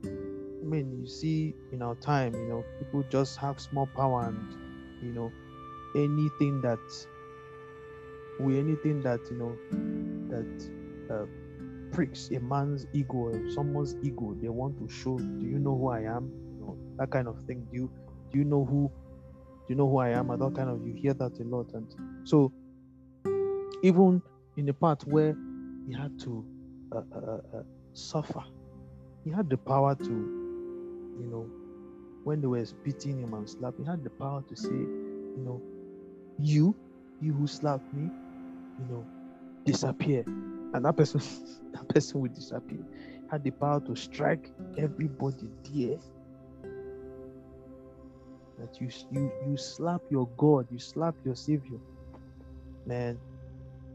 [0.04, 4.52] i mean you see in our time you know people just have small power and
[5.02, 5.30] you know
[5.94, 6.78] anything that
[8.40, 9.56] with anything that you know
[10.28, 11.26] that uh,
[11.94, 14.36] pricks a man's ego or someone's ego.
[14.40, 16.30] They want to show do you know who i am?
[16.54, 17.66] You know that kind of thing.
[17.70, 17.90] Do you
[18.32, 18.90] do you know who
[19.66, 20.30] do you know who i am?
[20.30, 21.72] And that kind of you hear that a lot.
[21.74, 21.86] And
[22.24, 22.52] so
[23.82, 24.22] even
[24.56, 25.36] in the part where
[25.86, 26.44] he had to
[26.92, 27.62] uh, uh, uh,
[27.92, 28.42] suffer
[29.28, 31.46] he had the power to, you know,
[32.24, 35.60] when they were beating him and slapping, he had the power to say, you know,
[36.38, 36.74] you,
[37.20, 38.10] you who slapped me,
[38.78, 39.06] you know,
[39.64, 40.24] disappear.
[40.26, 41.20] And that person,
[41.72, 42.80] that person would disappear.
[43.30, 45.98] Had the power to strike everybody there.
[48.58, 51.78] That you you you slap your God, you slap your Savior,
[52.86, 53.18] man.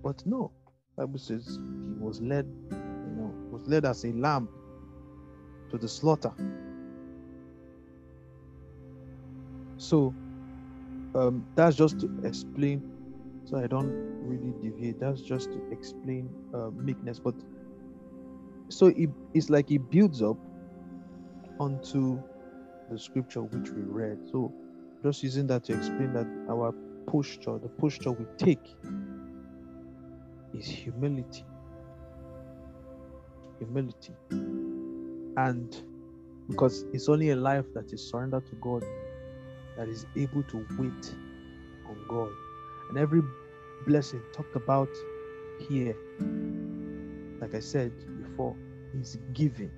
[0.04, 0.52] But no,
[0.96, 4.48] Bible says he was led, you know, was led as a lamb
[5.70, 6.32] to the slaughter.
[9.78, 10.14] So
[11.16, 12.93] um, that's just to explain.
[13.46, 13.92] So I don't
[14.26, 15.00] really deviate.
[15.00, 17.20] That's just to explain uh, meekness.
[17.20, 17.36] But
[18.70, 20.38] so it, it's like it builds up
[21.60, 22.22] onto
[22.90, 24.20] the scripture which we read.
[24.32, 24.54] So
[25.04, 26.74] just using that to explain that our
[27.08, 28.66] posture, the posture we take,
[30.54, 31.46] is humility.
[33.60, 34.14] Humility.
[35.38, 35.76] And
[36.50, 38.84] because it's only a life that is surrendered to God
[39.78, 41.16] that is able to wait
[41.90, 42.32] on God.
[42.94, 43.24] And every
[43.88, 44.88] blessing talked about
[45.58, 45.96] here,
[47.42, 47.92] like I said
[48.22, 48.56] before,
[48.94, 49.72] is giving.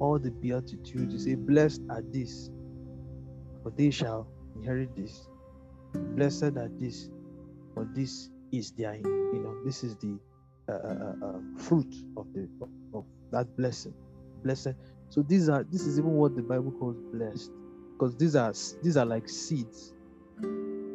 [0.00, 2.50] All the beatitudes, you say, Blessed are these,
[3.62, 5.28] for they shall inherit this.
[5.92, 7.10] Blessed are this,
[7.74, 10.18] for this is their, you know, this is the
[10.66, 13.92] uh, uh, uh, uh fruit of the of, of that blessing.
[14.42, 14.72] Blessed.
[15.10, 17.50] So these are this is even what the Bible calls blessed
[17.92, 19.92] because these are these are like seeds.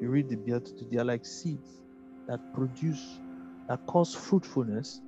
[0.02, 1.82] You read the Beatitude, they are like seeds
[2.28, 3.20] that produce,
[3.68, 5.02] that cause fruitfulness.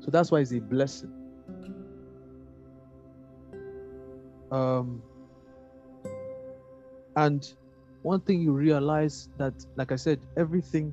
[0.00, 1.12] So that's why it's a blessing.
[4.52, 5.02] Um,
[7.16, 7.52] and
[8.02, 10.92] one thing you realize that, like I said, everything,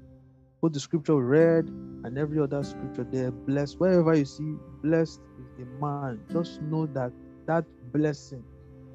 [0.61, 1.65] both the scripture read
[2.03, 3.79] and every other scripture, they're blessed.
[3.79, 7.11] Wherever you see blessed is the man, just know that
[7.47, 8.43] that blessing,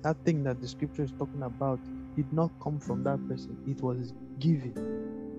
[0.02, 1.80] that thing that the scripture is talking about,
[2.16, 3.56] did not come from that person.
[3.66, 4.74] It was given.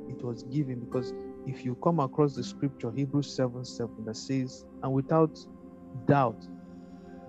[0.09, 1.13] It was given because
[1.45, 5.37] if you come across the scripture, Hebrews 7 7, that says, and without
[6.05, 6.47] doubt,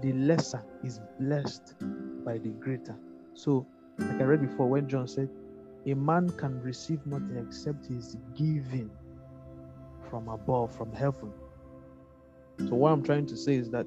[0.03, 1.75] the lesser is blessed
[2.25, 2.97] by the greater.
[3.35, 3.67] So,
[3.99, 5.29] like I read before, when John said,
[5.87, 8.91] a man can receive nothing except his giving
[10.11, 11.33] from above, from heaven.
[12.59, 13.87] So, what I'm trying to say is that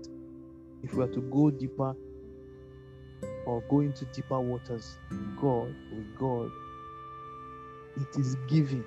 [0.83, 1.95] if we are to go deeper
[3.45, 4.97] or go into deeper waters
[5.39, 6.51] God, with God,
[7.97, 8.83] it is giving.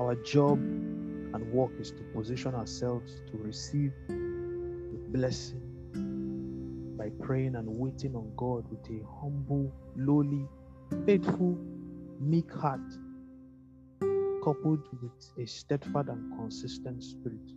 [0.00, 5.60] Our job and work is to position ourselves to receive the blessing
[6.96, 10.46] by praying and waiting on God with a humble, lowly,
[11.06, 11.58] faithful,
[12.20, 12.80] meek heart,
[14.42, 17.52] coupled with a steadfast and consistent spirit.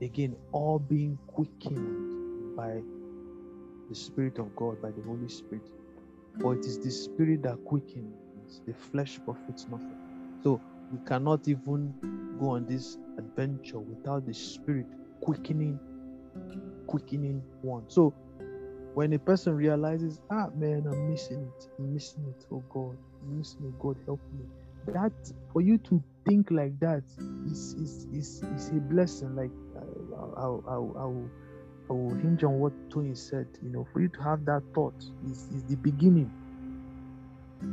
[0.00, 2.82] Again, all being quickened by
[3.88, 5.64] the Spirit of God, by the Holy Spirit.
[6.40, 9.96] For it is the Spirit that quickens, the flesh profits nothing.
[10.42, 10.60] So
[10.92, 11.94] we cannot even
[12.38, 14.86] go on this adventure without the Spirit
[15.20, 15.78] quickening,
[16.86, 17.84] quickening one.
[17.88, 18.14] So
[18.94, 23.38] when a person realizes, ah man, I'm missing it, I'm missing it, oh God, I'm
[23.38, 24.44] missing it, God help me.
[24.92, 25.12] That
[25.52, 27.02] for you to think like that
[27.50, 29.34] is is is, is a blessing.
[29.36, 31.06] Like I, I, I, I I
[31.94, 33.46] will hinge on what Tony said.
[33.62, 36.30] You know, for you to have that thought is, is the beginning.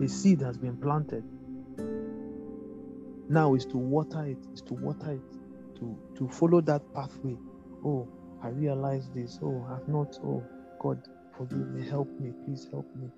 [0.01, 1.23] A seed has been planted.
[3.29, 7.35] Now is to water it, is to water it, to to follow that pathway.
[7.83, 8.07] Oh,
[8.43, 9.39] I realize this.
[9.41, 10.17] Oh, I've not.
[10.23, 10.43] Oh,
[10.79, 11.01] God,
[11.37, 13.09] forgive me, help me, please help me.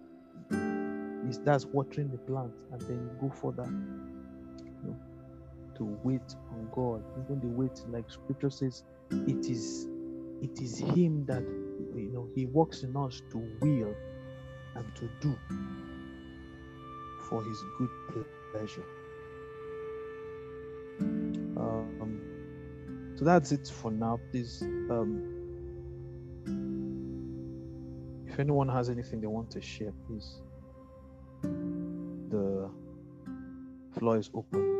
[1.30, 3.66] Is that's watering the plant, and then you go further.
[3.66, 4.98] You know,
[5.76, 7.04] to wait on God.
[7.24, 9.88] Even the wait, like Scripture says, it is
[10.42, 11.44] it is him that
[11.96, 13.96] you know he works in us to will
[14.76, 15.36] and to do
[17.30, 17.90] for his good
[18.52, 18.86] pleasure.
[21.00, 22.22] Um,
[23.16, 24.20] so that's it for now.
[24.32, 25.34] Please um,
[28.28, 30.42] if anyone has anything they want to share please
[32.30, 32.70] the
[33.98, 34.74] floor is open.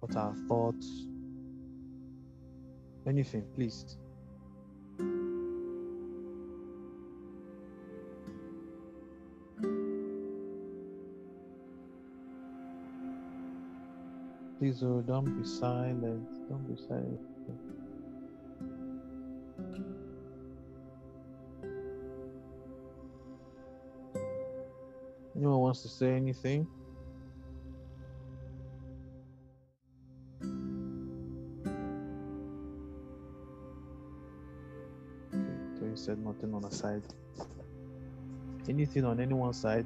[0.00, 1.06] What are thoughts
[3.08, 3.96] anything, please.
[14.58, 16.28] Please, oh, don't be silent.
[16.48, 17.20] Don't be silent.
[25.36, 26.66] Anyone wants to say anything?
[36.08, 37.02] Said nothing on a side.
[38.66, 39.84] Anything on anyone's side?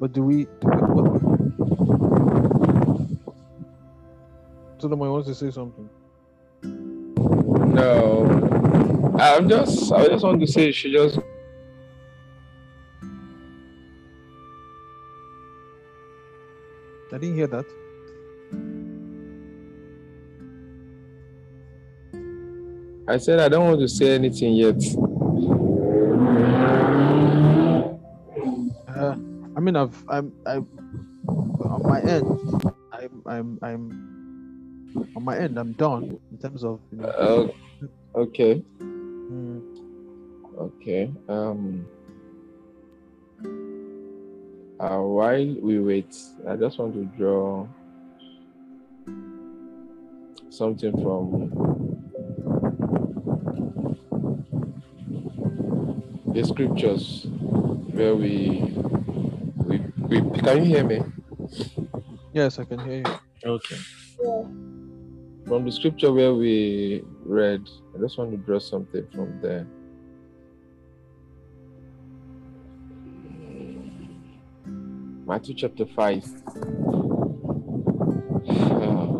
[0.00, 0.46] But do we?
[0.46, 1.22] Do we what,
[4.80, 5.88] Solomon wants to say something.
[7.76, 8.45] No,
[9.14, 9.92] I'm just.
[9.92, 11.18] I just want to say she just.
[17.12, 17.64] I didn't hear that.
[23.08, 24.82] I said I don't want to say anything yet.
[28.88, 29.14] Uh,
[29.56, 30.66] I mean, I've, I'm, I'm
[31.60, 32.26] on my end,
[32.92, 37.08] I'm, I'm, I'm, on my end, I'm done in terms of, you know.
[37.08, 38.64] Uh, okay.
[40.86, 41.10] Okay.
[41.28, 41.84] Um.
[44.78, 46.14] Uh, while we wait,
[46.46, 47.66] I just want to draw
[50.48, 51.50] something from
[56.32, 57.26] the scriptures
[57.90, 58.72] where we
[59.66, 61.02] we, we can you hear me?
[62.32, 63.50] yes, I can hear you.
[63.50, 63.78] Okay.
[65.48, 69.66] From the scripture where we read, I just want to draw something from there.
[75.26, 76.24] Matthew chapter 5.
[78.48, 79.12] Uh,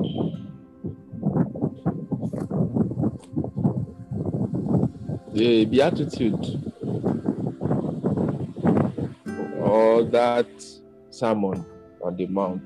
[5.32, 6.62] the Beatitude
[9.60, 10.48] or that
[11.10, 11.64] sermon
[12.02, 12.62] on the mount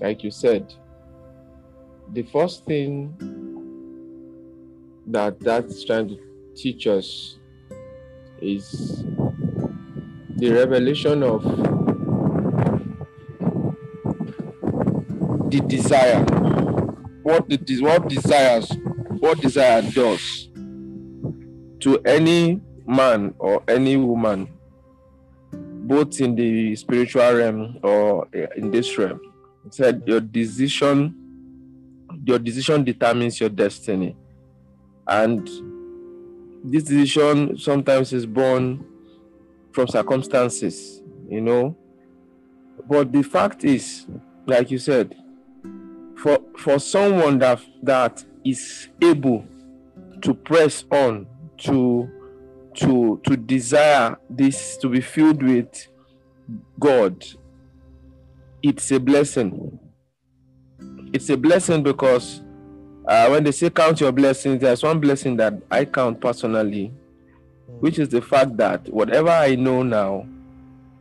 [0.00, 0.72] like you said,
[2.12, 3.14] the first thing
[5.06, 6.18] that that's trying to
[6.56, 7.38] teach us
[8.40, 9.04] is
[10.40, 11.42] the revelation of
[15.50, 16.24] the desire.
[17.22, 18.72] What the what desires,
[19.18, 20.48] what desire does
[21.80, 24.48] to any man or any woman,
[25.52, 29.20] both in the spiritual realm or eh, in this realm
[29.66, 31.16] It said your decision
[32.24, 34.16] your decision determines your destiny
[35.06, 35.48] and
[36.64, 38.84] this decision sometimes is born
[39.72, 41.76] from circumstances you know
[42.88, 44.06] but the fact is
[44.46, 45.14] like you said
[46.16, 49.44] for for someone that that is able
[50.20, 52.08] to press on to
[52.74, 55.88] to to desire this to be filled with
[56.78, 57.24] god
[58.62, 59.78] it's a blessing.
[61.12, 62.42] It's a blessing because
[63.06, 66.92] uh, when they say count your blessings, there's one blessing that I count personally,
[67.78, 70.26] which is the fact that whatever I know now,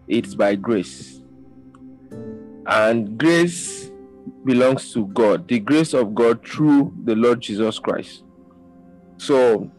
[0.07, 1.21] it's by grace.
[2.65, 3.91] And grace
[4.45, 8.23] belongs to God, the grace of God through the Lord Jesus Christ.
[9.17, 9.69] So,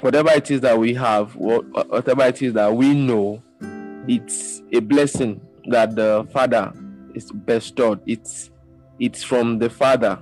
[0.00, 3.42] whatever it is that we have, whatever it is that we know,
[4.06, 6.72] it's a blessing that the Father
[7.14, 8.00] is bestowed.
[8.06, 8.50] It's
[8.98, 10.18] it's from the Father.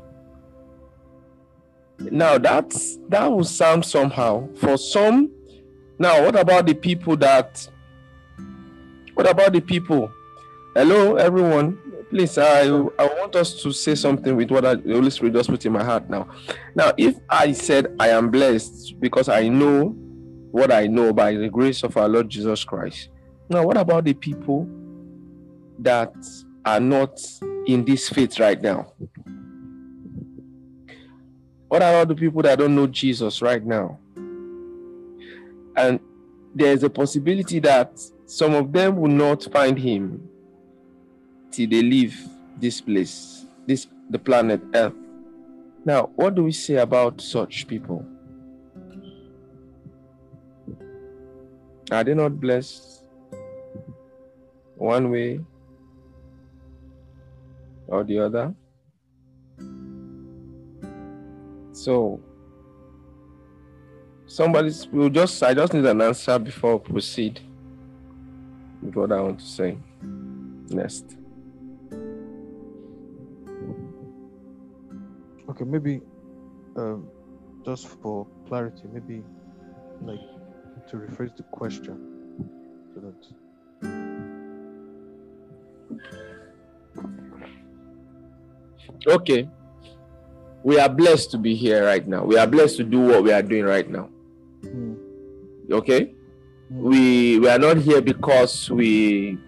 [1.99, 5.31] Now that's that will sound somehow for some.
[5.99, 7.67] Now, what about the people that?
[9.15, 10.13] What about the people?
[10.75, 11.79] Hello, everyone.
[12.11, 15.49] Please, I I want us to say something with what I, the Holy Spirit just
[15.49, 16.29] put in my heart now.
[16.75, 19.89] Now, if I said I am blessed because I know
[20.51, 23.09] what I know by the grace of our Lord Jesus Christ.
[23.49, 24.69] Now, what about the people
[25.79, 26.15] that
[26.65, 27.21] are not
[27.67, 28.93] in this faith right now?
[31.69, 33.99] What about the people that don't know Jesus right now?
[35.77, 36.01] And
[36.55, 40.29] there's a possibility that some of them will not find him
[41.51, 42.19] till they leave
[42.59, 44.95] this place, this the planet Earth.
[45.85, 48.05] Now, what do we say about such people?
[51.91, 53.05] Are they not blessed
[54.77, 55.41] one way
[57.87, 58.55] or the other?
[61.73, 62.21] So,
[64.37, 67.41] somebody's will just I just need an answer before we proceed
[68.83, 69.79] with what I want to say
[70.69, 71.17] next.
[75.49, 76.03] Okay, maybe
[76.77, 77.09] um,
[77.65, 79.25] just for clarity, maybe
[80.03, 80.21] like
[80.91, 81.97] to rephrase the question
[82.95, 83.37] so that
[89.09, 89.49] Okay.
[90.63, 92.25] we are blessed to be here right now.
[92.25, 94.11] We are blessed to do what we are doing right now.
[94.67, 94.97] Mm.
[95.71, 96.15] Okay?
[96.73, 96.81] Mm.
[96.81, 99.39] We we are not here because we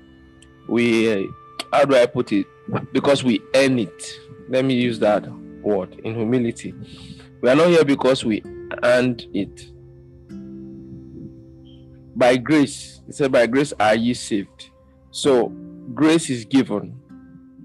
[0.68, 1.28] we
[1.72, 2.46] how do I put it?
[2.92, 4.20] Because we earn it.
[4.48, 5.30] Let me use that
[5.62, 6.74] word in humility.
[7.40, 8.42] We are not here because we
[8.82, 9.70] earned it.
[12.16, 14.70] By grace, it said, by grace are ye saved.
[15.10, 15.48] So
[15.94, 16.98] grace is given.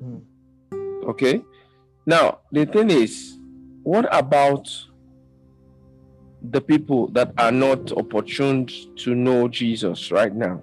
[0.01, 1.09] Mm.
[1.09, 1.43] Okay.
[2.05, 3.37] Now the thing is,
[3.83, 4.69] what about
[6.43, 8.67] the people that are not opportune
[8.97, 10.61] to know Jesus right now?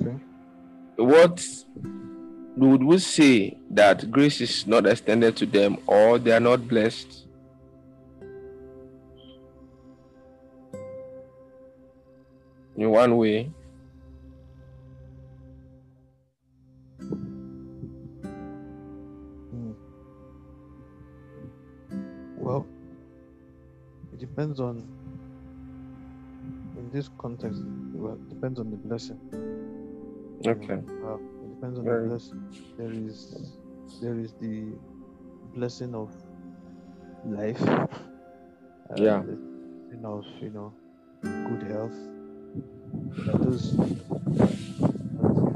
[0.00, 0.16] Okay.
[0.96, 1.44] What
[2.56, 7.26] would we say that grace is not extended to them or they are not blessed?
[12.76, 13.50] In one way,
[24.34, 24.82] depends on.
[26.76, 27.62] In this context,
[27.94, 29.18] well, it depends on the blessing.
[30.44, 30.74] okay.
[30.74, 32.42] Uh, it depends on Very- the blessing.
[32.76, 33.56] There is,
[34.02, 34.72] there is the
[35.54, 36.10] blessing of
[37.24, 37.60] life.
[38.96, 39.22] Yeah.
[39.22, 40.72] The blessing of you know,
[41.22, 41.96] good health.
[43.40, 43.76] Those.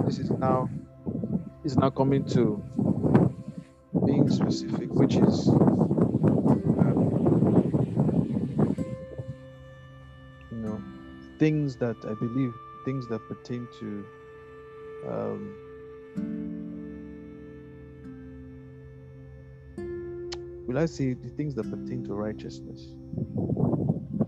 [0.06, 0.68] This is now.
[1.64, 2.62] Is now coming to
[4.06, 5.50] being specific, which is
[11.38, 12.52] things that I believe
[12.84, 14.04] things that pertain to
[15.08, 15.54] um,
[20.66, 22.88] will I say the things that pertain to righteousness?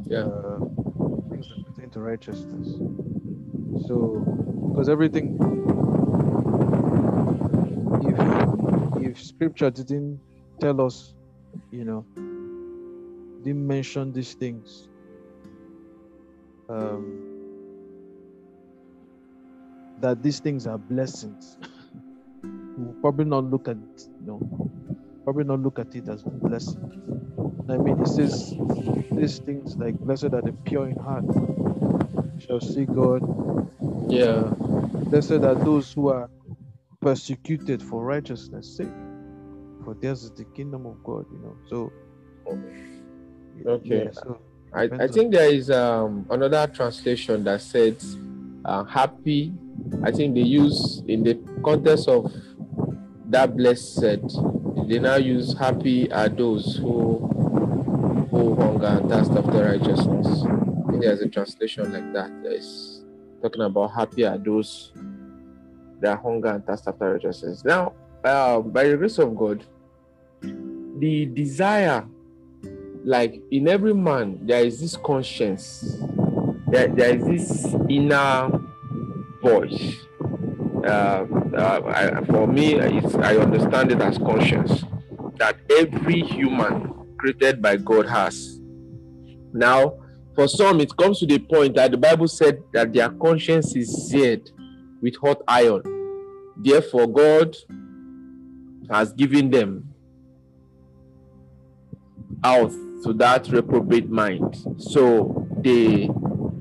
[0.06, 0.20] Yeah.
[0.20, 0.58] Uh,
[1.30, 2.68] things that pertain to righteousness.
[3.88, 4.24] So,
[4.72, 5.38] because everything,
[8.02, 10.20] if if Scripture didn't
[10.60, 11.14] tell us,
[11.72, 12.06] you know,
[13.44, 14.89] didn't mention these things,
[16.70, 17.36] um,
[20.00, 21.58] that these things are blessings,
[22.42, 24.40] we'll probably not look at, you know,
[25.24, 26.80] probably not look at it as a blessing.
[27.68, 28.54] I mean, it says
[29.12, 31.24] these things like, "Blessed are the pure in heart,
[32.40, 33.22] shall see God."
[34.08, 34.50] Yeah.
[35.10, 36.30] Blessed are those who are
[37.00, 38.88] persecuted for righteousness' sake,
[39.84, 41.26] for theirs is the kingdom of God.
[41.32, 41.92] You know, so.
[43.66, 44.04] Okay.
[44.04, 44.40] yeah, so
[44.72, 48.16] I, I think there is um, another translation that says
[48.64, 49.52] uh, happy.
[50.04, 52.32] I think they use in the context of
[53.26, 54.00] that blessed,
[54.88, 57.18] they now use happy are those who
[58.30, 60.44] who hunger and thirst after righteousness.
[60.44, 62.42] I think there's a translation like that.
[62.42, 63.04] That is
[63.42, 64.92] talking about happy are those
[66.00, 67.64] that hunger and thirst after righteousness.
[67.64, 67.92] Now,
[68.24, 69.64] uh, by the grace of God,
[70.42, 72.06] the desire
[73.04, 75.98] like in every man there is this conscience.
[76.68, 78.50] There, there is this inner
[79.42, 79.96] voice.
[80.84, 81.24] Uh,
[81.56, 84.82] uh, I, for me i understand it as conscience
[85.36, 88.60] that every human created by god has.
[89.52, 89.98] Now
[90.34, 94.08] for some it comes to the point that the bible said that their conscience is
[94.08, 94.50] seared
[95.02, 95.82] with hot iron.
[96.56, 97.56] Therefore god
[98.90, 99.92] has given them
[102.42, 102.72] out
[103.02, 104.56] to that reprobate mind.
[104.78, 106.10] So they,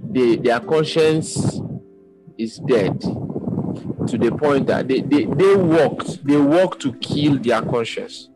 [0.10, 1.60] they their conscience
[2.38, 7.62] is dead to the point that they, they, they walked, they walk to kill their
[7.62, 8.30] conscience.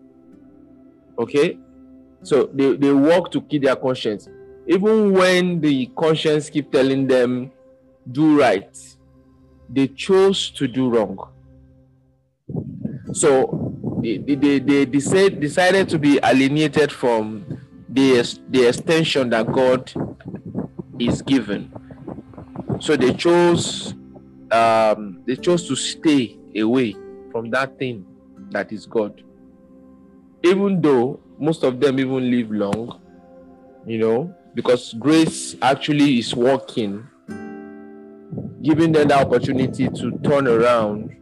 [1.18, 1.58] Okay?
[2.22, 4.28] So they, they walk to kill their conscience.
[4.68, 7.52] Even when the conscience keep telling them
[8.12, 8.78] do right,
[9.70, 11.18] they chose to do wrong.
[13.14, 17.53] So they, they, they, they decide, decided to be alienated from
[17.94, 19.92] the, the extension that God
[21.00, 21.72] is given.
[22.80, 23.94] So they chose
[24.54, 26.96] um, they chose to stay away
[27.32, 28.06] from that thing
[28.52, 29.24] that is God.
[30.44, 33.02] Even though most of them even live long,
[33.88, 37.08] you know, because grace actually is working,
[38.62, 41.16] giving them the opportunity to turn around.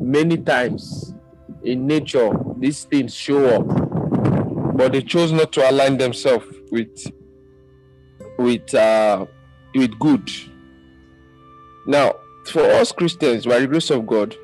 [0.00, 1.14] Many times
[1.62, 3.93] in nature, these things show up,
[4.74, 7.06] but they chose not to align themselves with
[8.38, 9.24] with uh,
[9.74, 10.30] with good.
[11.86, 12.14] Now,
[12.46, 14.36] for us Christians, by the grace of God,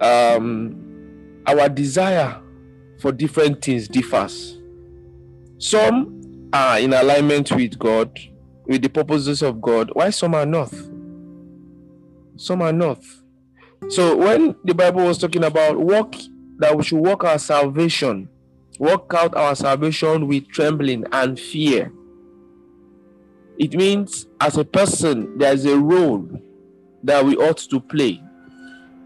[0.00, 2.40] um, our desire
[3.00, 4.58] for different things differs.
[5.58, 8.18] Some are in alignment with God,
[8.66, 10.72] with the purposes of God, while some are not.
[12.36, 13.02] Some are not.
[13.90, 16.14] So when the Bible was talking about work
[16.58, 18.28] that we should work our salvation,
[18.78, 21.92] work out our salvation with trembling and fear.
[23.58, 26.28] It means as a person, there's a role
[27.04, 28.22] that we ought to play.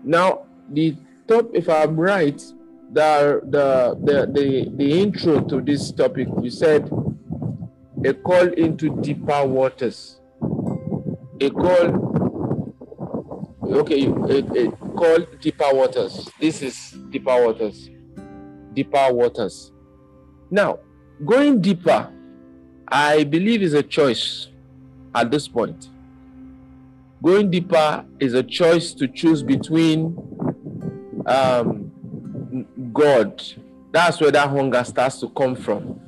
[0.04, 0.96] Now, the
[1.26, 2.38] top, if I'm right,
[2.92, 6.90] the the the the, the intro to this topic, we said
[8.04, 10.20] a call into deeper waters.
[11.40, 12.08] A call
[13.64, 16.30] okay, a, a call deeper waters.
[16.40, 17.90] This is deeper waters.
[18.78, 19.72] Deeper waters.
[20.52, 20.78] Now,
[21.26, 22.08] going deeper,
[22.86, 24.46] I believe is a choice
[25.12, 25.88] at this point.
[27.20, 30.16] Going deeper is a choice to choose between
[31.26, 31.90] um,
[32.92, 33.42] God.
[33.90, 35.98] That's where that hunger starts to come from.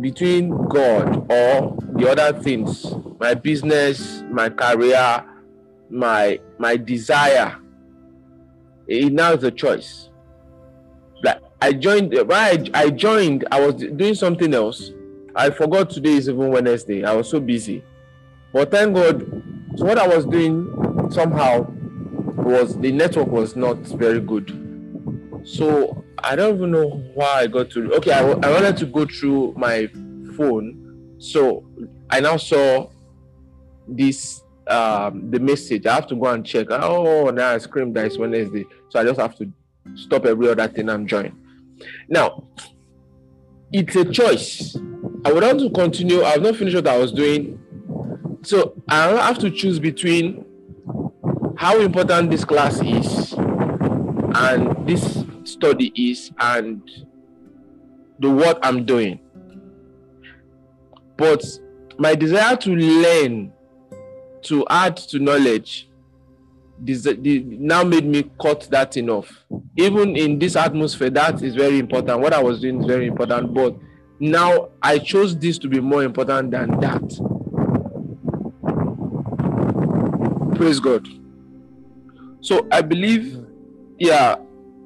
[0.00, 2.86] Between God or the other things,
[3.18, 5.26] my business, my career,
[5.90, 7.58] my my desire.
[8.86, 10.09] It now is a choice.
[11.62, 12.32] I joined when
[12.74, 14.92] I, joined, I was doing something else.
[15.34, 17.04] I forgot today is even Wednesday.
[17.04, 17.84] I was so busy.
[18.52, 19.20] But thank God,
[19.76, 21.66] so what I was doing somehow
[22.36, 24.56] was the network was not very good.
[25.44, 27.94] So I don't even know why I got to.
[27.94, 29.86] Okay, I, I wanted to go through my
[30.36, 31.14] phone.
[31.18, 31.64] So
[32.08, 32.90] I now saw
[33.86, 35.86] this um, the message.
[35.86, 36.68] I have to go and check.
[36.70, 38.64] Oh, now I screamed that it's Wednesday.
[38.88, 39.52] So I just have to
[39.94, 41.36] stop every other thing I'm joining.
[42.10, 42.42] Now,
[43.72, 44.76] it's a choice.
[45.24, 46.24] I would want to continue.
[46.24, 47.58] I've not finished what I was doing.
[48.42, 50.44] So I have to choose between
[51.56, 56.82] how important this class is and this study is and
[58.18, 59.20] the work I'm doing.
[61.16, 61.44] But
[61.96, 63.52] my desire to learn,
[64.42, 65.89] to add to knowledge,
[66.82, 69.44] now made me cut that enough.
[69.76, 72.20] Even in this atmosphere, that is very important.
[72.20, 73.76] What I was doing is very important, but
[74.18, 77.02] now I chose this to be more important than that.
[80.56, 81.06] Praise God.
[82.40, 83.44] So I believe,
[83.98, 84.36] yeah,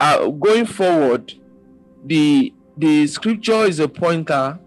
[0.01, 1.33] uh, going forward,
[2.05, 4.59] the the scripture is a pointer,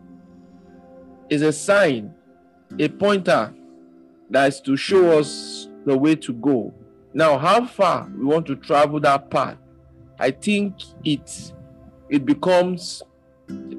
[1.30, 2.14] is a sign,
[2.80, 3.54] a pointer
[4.30, 6.74] that is to show us the way to go
[7.18, 9.58] now, how far we want to travel that path,
[10.20, 11.52] I think it
[12.10, 13.02] it becomes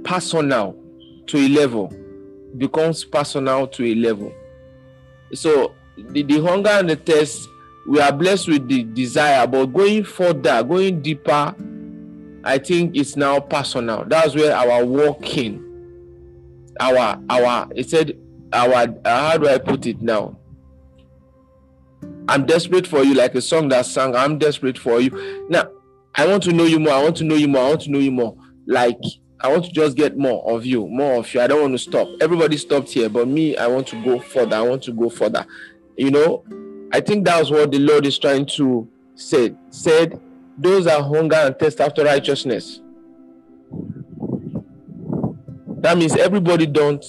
[0.03, 0.75] personal
[1.29, 1.89] to a level.
[1.93, 4.33] It becomes personal to a level.
[5.35, 7.49] So the, the hunger and the thirst,
[7.87, 11.55] we are blessed with the desire, but going further, going deeper,
[12.43, 14.05] I think it's now personal.
[14.05, 15.63] That's where our walking,
[16.81, 18.19] our our it said
[18.53, 20.38] our how do I put it now?
[22.29, 25.47] I'm desperate for you, like a song that sang, I'm desperate for you.
[25.49, 25.71] Now,
[26.15, 26.93] I want to know you more.
[26.93, 27.63] I want to know you more.
[27.63, 28.37] I want to know you more.
[28.67, 29.01] Like,
[29.41, 31.41] I want to just get more of you, more of you.
[31.41, 32.09] I don't want to stop.
[32.21, 34.57] Everybody stopped here, but me, I want to go further.
[34.57, 35.47] I want to go further.
[35.97, 36.45] You know,
[36.93, 39.55] I think that's what the Lord is trying to say.
[39.71, 40.21] Said,
[40.59, 42.81] those are hunger and thirst after righteousness.
[45.81, 47.05] That means everybody don't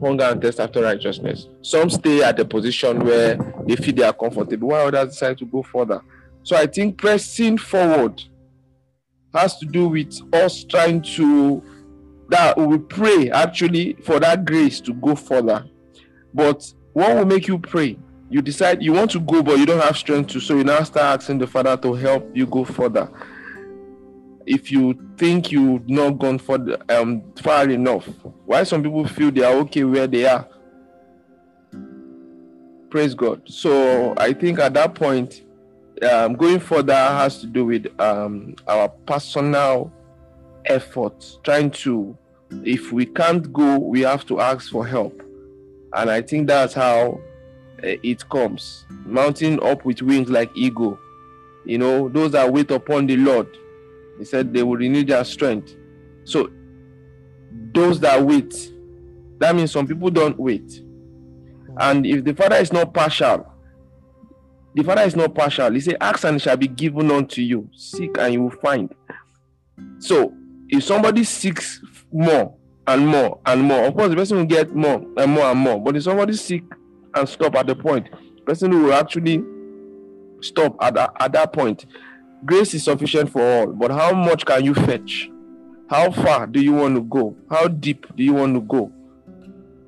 [0.00, 1.48] hunger and thirst after righteousness.
[1.62, 3.36] Some stay at a position where
[3.66, 6.00] they feel they are comfortable, while others decide to go further.
[6.42, 8.22] So I think pressing forward
[9.34, 11.62] has to do with us trying to
[12.28, 15.64] that we pray actually for that grace to go further.
[16.34, 17.98] But what will make you pray?
[18.30, 20.82] You decide you want to go, but you don't have strength to, so you now
[20.82, 23.08] start asking the Father to help you go further
[24.46, 28.06] if you think you've not gone for the, um, far enough.
[28.44, 30.48] Why some people feel they are okay where they are.
[32.88, 33.42] Praise God.
[33.46, 35.42] So I think at that point,
[36.08, 39.92] um, going further has to do with um, our personal
[40.66, 42.16] effort, trying to,
[42.62, 45.20] if we can't go, we have to ask for help.
[45.92, 47.20] And I think that's how
[47.82, 48.84] uh, it comes.
[49.04, 51.00] Mounting up with wings like eagle.
[51.64, 53.48] You know, those that wait upon the Lord
[54.18, 55.74] he said they will renew their strength.
[56.24, 56.50] So
[57.72, 58.72] those that wait,
[59.38, 60.82] that means some people don't wait.
[61.78, 63.46] And if the father is not partial,
[64.74, 65.70] the father is not partial.
[65.72, 67.68] He said, Ask and it shall be given unto you.
[67.74, 68.94] Seek and you will find.
[69.98, 70.32] So
[70.68, 71.80] if somebody seeks
[72.12, 72.54] more
[72.86, 75.80] and more and more, of course the person will get more and more and more.
[75.80, 76.64] But if somebody seek
[77.14, 79.42] and stop at the point, the person will actually
[80.40, 81.86] stop at that, at that point
[82.44, 85.30] Grace is sufficient for all, but how much can you fetch?
[85.88, 87.36] How far do you want to go?
[87.50, 88.92] How deep do you want to go?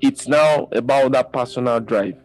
[0.01, 2.17] It's now about that personal drive.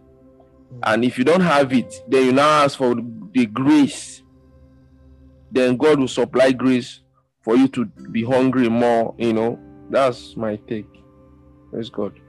[0.83, 4.23] And if you don't have it, then you now ask for the grace
[5.53, 7.01] then God will supply grace
[7.41, 9.13] for you to be hungry more.
[9.19, 9.59] You know,
[9.89, 10.87] that's my take.
[11.71, 12.19] Praise God.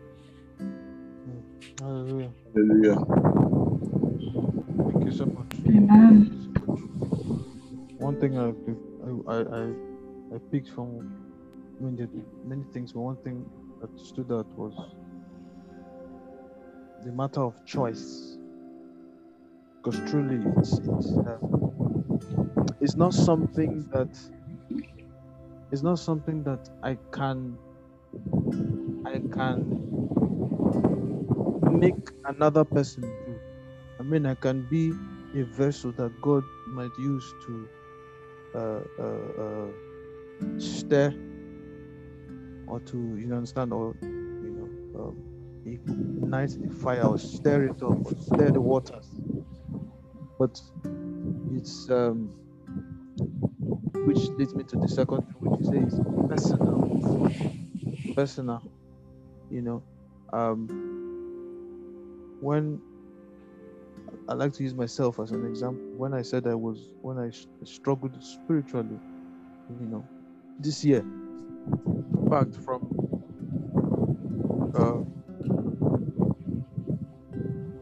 [1.81, 2.31] Hallelujah.
[2.55, 2.97] Hallelujah.
[4.93, 5.55] Thank you so much.
[5.67, 7.11] Amen.
[8.05, 8.53] One thing I
[9.33, 11.01] I I, I picked from
[11.81, 11.91] are
[12.45, 13.49] many things, but one thing
[13.81, 14.75] that stood out was
[17.03, 18.37] the matter of choice.
[19.77, 21.39] Because truly, it's it's uh,
[22.79, 24.13] it's not something that
[25.73, 27.57] it's not something that I can
[29.07, 29.65] I can
[31.73, 33.41] make another person do.
[33.99, 34.93] I mean, I can be
[35.41, 37.67] a vessel that God might use to
[38.55, 39.69] uh, uh, uh,
[40.59, 41.13] stir
[42.67, 44.55] or to you know, understand or you
[44.95, 45.17] know um,
[45.67, 49.09] ignite the fire or stir it up or stir the waters.
[50.39, 50.61] But
[51.53, 52.31] it's um,
[54.07, 57.31] which leads me to the second thing, which you say is personal.
[58.15, 58.63] Personal,
[59.51, 59.83] you know.
[60.33, 60.69] Um,
[62.41, 62.81] when
[64.29, 65.83] I like to use myself as an example.
[65.97, 69.01] When I said I was, when I sh- struggled spiritually,
[69.69, 70.09] you know,
[70.59, 71.07] this year,
[72.13, 72.93] in fact, from
[74.75, 75.03] uh,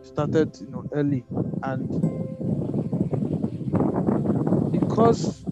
[0.02, 1.26] started, you know, early,
[1.62, 1.88] and
[4.70, 5.44] because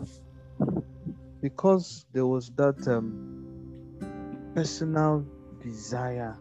[1.43, 3.16] because there was that um,
[4.55, 5.27] personal
[5.61, 6.40] desire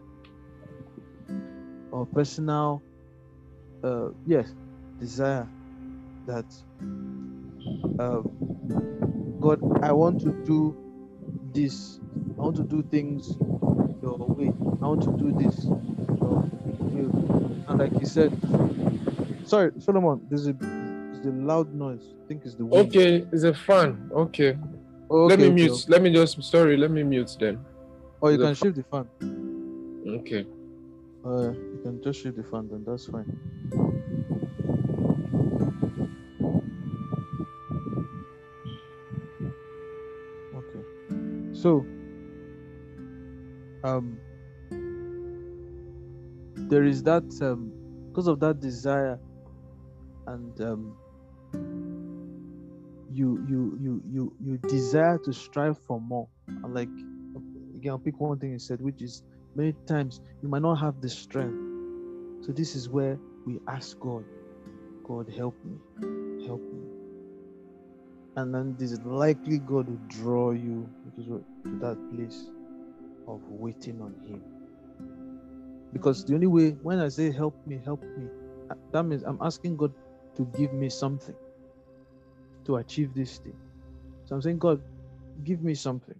[1.92, 2.82] or personal
[3.84, 4.52] uh yes
[4.98, 5.46] desire
[6.26, 6.44] that
[7.98, 8.20] uh,
[9.40, 10.76] god i want to do
[11.54, 11.98] this
[12.38, 13.36] i want to do things
[14.02, 14.48] your way
[14.82, 15.64] i want to do this
[17.68, 18.32] and like you said
[19.46, 23.42] sorry solomon there's a there's a loud noise i think it's the wind Okay, it's
[23.44, 24.10] a fan.
[24.14, 24.56] Okay.
[25.10, 25.72] Oh, let me okay, mute.
[25.72, 25.84] okay.
[25.88, 27.58] Let me just sorry, let me mute then.
[28.20, 29.08] or you the can shift the fan
[30.20, 30.46] Okay.
[31.24, 33.26] Uh you can just shift the fan then that's fine
[40.54, 40.84] Okay.
[41.52, 41.86] So,
[43.84, 44.20] um,
[46.68, 47.72] there is that um,
[48.08, 49.18] because of that desire,
[50.26, 50.96] and um,
[53.12, 56.28] you you you you you desire to strive for more.
[56.48, 56.88] And like
[57.76, 59.22] again, I'll pick one thing you said, which is
[59.54, 61.58] many times you might not have the strength.
[62.46, 64.24] So this is where we ask God,
[65.04, 66.90] God help me, help me
[68.36, 71.44] and then this is likely God will draw you to
[71.80, 72.46] that place
[73.26, 74.42] of waiting on Him.
[75.92, 78.28] Because the only way, when I say help me, help me,
[78.70, 79.92] uh, that means I'm asking God
[80.36, 81.34] to give me something
[82.64, 83.56] to achieve this thing.
[84.24, 84.80] So I'm saying, God,
[85.42, 86.18] give me something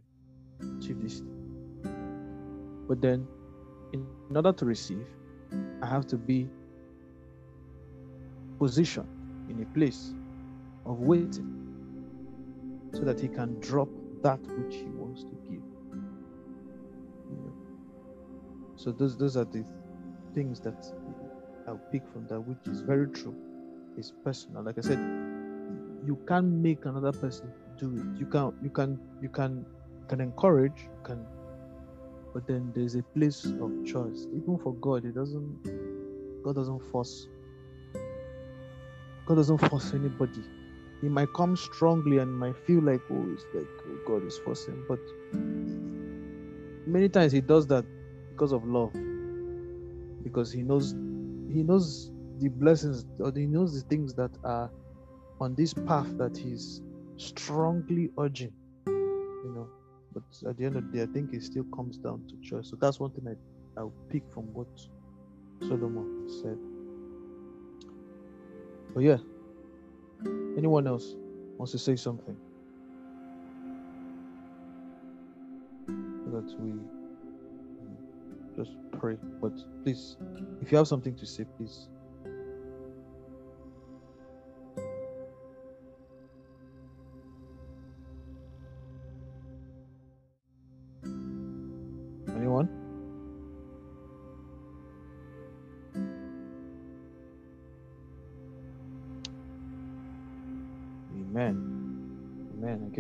[0.61, 1.40] to achieve this thing.
[2.91, 3.25] But then,
[3.93, 4.05] in
[4.35, 5.07] order to receive,
[5.81, 6.49] I have to be
[8.59, 9.07] positioned
[9.49, 10.13] in a place
[10.85, 11.47] of waiting
[12.93, 13.89] so that he can drop
[14.25, 15.63] that which he wants to give.
[17.31, 17.55] You?
[18.75, 19.65] So those those are the
[20.35, 20.93] things that
[21.69, 23.37] I'll pick from that, which is very true.
[23.99, 24.65] It's personal.
[24.65, 24.99] Like I said,
[26.05, 28.19] you can't make another person do it.
[28.19, 29.65] You can you can you can
[30.09, 31.25] can encourage, you can
[32.33, 34.27] but then there's a place of choice.
[34.35, 37.29] Even for God, it doesn't God doesn't force
[39.27, 40.43] God doesn't force anybody.
[41.01, 44.83] He might come strongly and might feel like oh it's like oh, god is forcing.
[44.89, 45.01] But
[46.87, 47.85] many times he does that
[48.31, 48.93] because of love.
[50.23, 50.93] Because he knows
[51.53, 54.71] he knows the blessings or he knows the things that are
[55.41, 56.83] on this path that he's
[57.17, 58.53] strongly urging
[58.87, 59.69] you know
[60.13, 62.71] but at the end of the day i think it still comes down to choice
[62.71, 64.69] so that's one thing i i'll pick from what
[65.61, 66.59] solomon said
[68.95, 69.19] but yeah
[70.57, 71.15] Anyone else
[71.57, 72.37] wants to say something?
[75.87, 77.97] So that we um,
[78.57, 79.17] just pray.
[79.41, 79.53] But
[79.85, 80.17] please,
[80.61, 81.89] if you have something to say, please.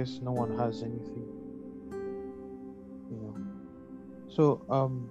[0.00, 1.26] Guess no one has anything.
[3.10, 3.34] You know.
[4.30, 5.10] So um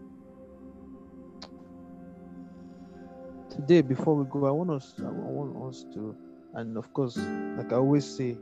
[3.52, 6.16] today before we go, I want us I want us to
[6.56, 8.36] and of course, like I always say,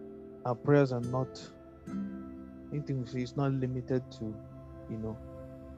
[0.45, 1.27] our prayers are not
[2.71, 4.33] anything we say is not limited to,
[4.89, 5.17] you know,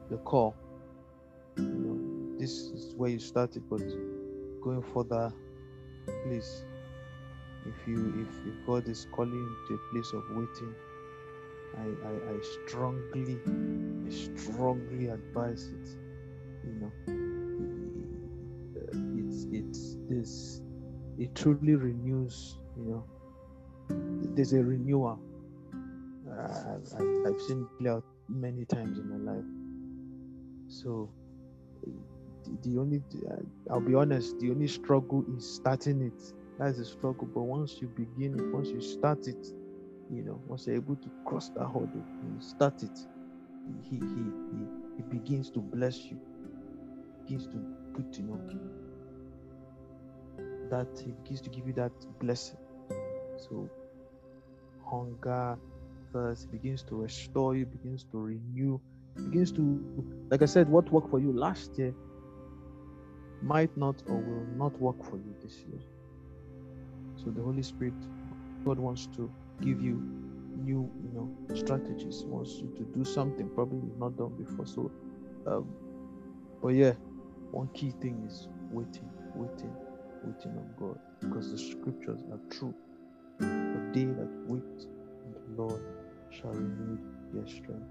[0.08, 0.54] the call.
[1.56, 3.82] You know, this is where you started, but
[4.62, 5.32] going further,
[6.24, 6.64] please,
[7.66, 10.74] if you if, if God is calling you to a place of waiting,
[11.76, 13.40] I, I, I strongly,
[14.06, 15.88] I strongly advise it.
[16.64, 16.92] You know,
[19.18, 20.62] it's it's this
[21.18, 22.58] it truly renews.
[22.76, 23.06] You know,
[24.34, 25.20] there's a renewal.
[26.30, 29.44] I've, I've, I've seen it play out many times in my life.
[30.68, 31.10] So
[32.44, 33.36] the, the only uh,
[33.70, 36.32] I'll be honest, the only struggle is starting it.
[36.60, 37.26] That's a struggle.
[37.26, 39.46] But once you begin it, once you start it,
[40.10, 42.98] you know, once you're able to cross that hurdle, you start it,
[43.88, 44.66] he he he,
[44.96, 46.18] he begins to bless you,
[47.22, 47.56] begins to
[47.94, 48.38] put, you know,
[50.68, 52.58] that he begins to give you that blessing.
[53.38, 53.70] So
[54.84, 55.56] hunger,
[56.12, 58.78] thirst begins to restore you, begins to renew,
[59.16, 61.94] begins to, like I said, what worked for you last year
[63.40, 65.80] might not or will not work for you this year.
[67.24, 67.94] So the Holy Spirit,
[68.64, 69.30] God wants to
[69.60, 70.02] give you
[70.56, 72.24] new, you know, strategies.
[72.24, 74.66] Wants you to do something probably you've not done before.
[74.66, 74.90] So,
[75.46, 75.66] um,
[76.62, 76.92] but yeah,
[77.50, 79.74] one key thing is waiting, waiting,
[80.24, 82.74] waiting on God, because the scriptures are true.
[83.38, 85.82] The day that wait on the Lord
[86.30, 86.98] shall renew
[87.32, 87.90] their strength.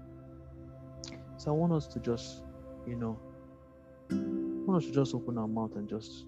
[1.36, 2.42] So I want us to just,
[2.86, 3.18] you know,
[4.10, 4.14] I
[4.66, 6.26] want us to just open our mouth and just,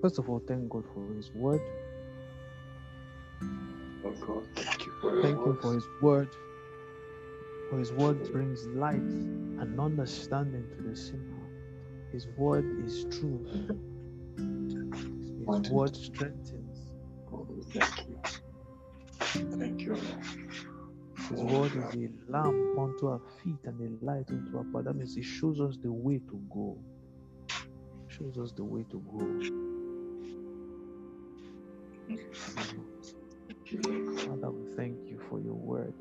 [0.00, 1.60] first of all, thank God for His word.
[4.04, 5.60] Oh God, thank you for Thank Him words.
[5.60, 6.36] for His word.
[7.68, 8.96] For His word brings light
[9.58, 11.52] and understanding to the simple.
[12.12, 13.48] His word is truth.
[15.38, 16.92] His word strengthens.
[17.32, 18.20] Oh, thank you.
[19.58, 19.96] Thank you,
[21.30, 24.84] His word is a lamp unto our feet and a light unto our path.
[24.84, 26.78] That means it shows us the way to go.
[28.08, 29.40] It Shows us the way to go.
[33.80, 35.94] Father, we thank you for your word.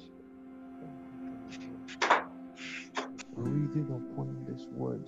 [3.36, 5.08] Reading upon this word,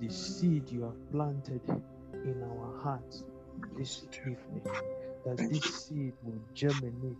[0.00, 1.60] the, seed you have planted
[2.24, 3.24] in our hearts
[3.78, 4.62] this evening,
[5.24, 7.16] that this seed will germinate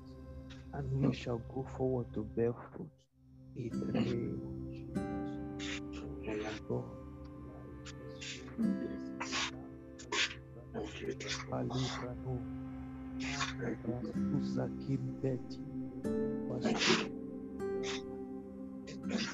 [0.74, 2.90] and we shall go forward to bear fruit
[3.56, 6.58] in the name of Jesus.
[6.68, 6.84] God.
[10.74, 12.61] Thank you,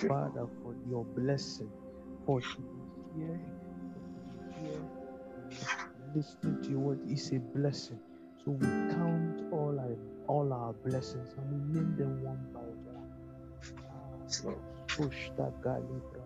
[0.08, 1.70] Father, for your blessing,
[2.26, 3.40] for here,
[4.62, 4.80] here,
[6.14, 7.98] listening to your word is a blessing.
[8.44, 9.96] So we count all our
[10.28, 14.56] all our blessings and we name them one by one.
[14.88, 16.24] Pushta Galibra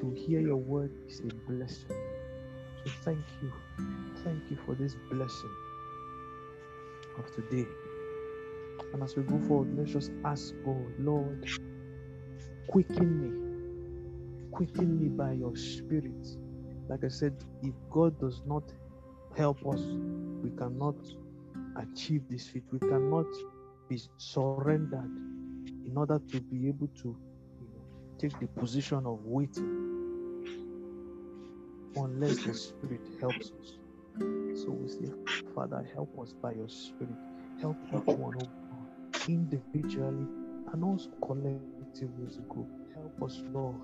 [0.00, 2.15] To hear your word is a blessing.
[2.86, 3.52] So thank you.
[4.22, 5.50] Thank you for this blessing
[7.18, 7.66] of today.
[8.92, 11.48] And as we go forward, let's just ask God, Lord,
[12.68, 14.52] quicken me.
[14.52, 16.28] Quicken me by your spirit.
[16.88, 17.34] Like I said,
[17.64, 18.72] if God does not
[19.36, 20.94] help us, we cannot
[21.76, 22.62] achieve this feat.
[22.70, 23.26] We cannot
[23.88, 25.10] be surrendered
[25.84, 29.95] in order to be able to you know, take the position of waiting
[31.96, 33.78] unless the Spirit helps us.
[34.54, 35.12] So we say,
[35.54, 37.16] Father, help us by your Spirit.
[37.60, 38.88] Help each one, oh God,
[39.28, 40.26] individually
[40.72, 42.68] and also collectively as a group.
[42.94, 43.80] Help us, Lord,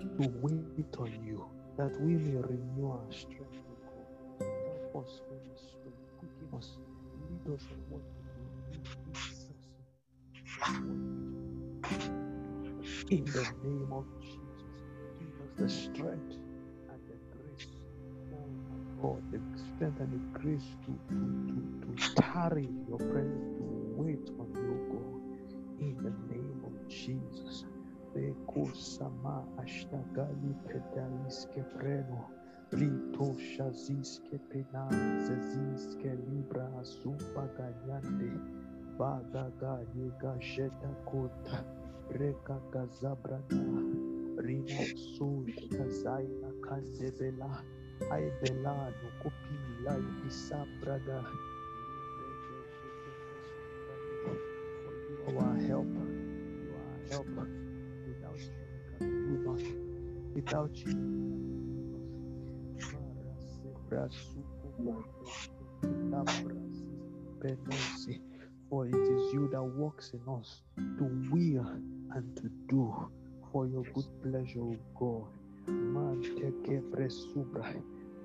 [0.00, 1.46] to wait on you,
[1.78, 4.46] that we may renew our strength, oh.
[4.66, 6.78] Help us, Holy Spirit, quicken us,
[7.20, 8.02] lead us in what
[13.10, 14.64] in the name of Jesus,
[15.18, 16.38] give us the strength
[19.04, 21.16] God, the strength and the grace to, to,
[21.48, 23.64] to, to tarry in your presence, to
[24.00, 25.20] wait on you, God.
[25.80, 27.66] In the name of Jesus.
[28.16, 32.30] Beko sama ashtagali pedaliske preno.
[32.72, 34.88] Rito shaziske pena
[35.26, 38.32] zeziske libra asupa ganyande.
[38.98, 41.60] Baga ga yega jeta kota.
[42.10, 43.64] Reka gazabrana.
[44.40, 44.86] Rina
[45.18, 45.44] so
[45.76, 47.52] kazaina kandebela.
[48.10, 49.94] Ai bela no kopi la
[50.26, 51.24] isa braga.
[55.24, 55.86] For you are our help.
[55.86, 57.26] You are our help.
[60.34, 60.96] Without you,
[62.74, 63.34] we can do.
[63.80, 64.54] Without you,
[68.68, 70.62] For it is you that works in us
[70.98, 71.66] to will
[72.14, 73.10] and to do
[73.52, 75.43] for your good pleasure, O God.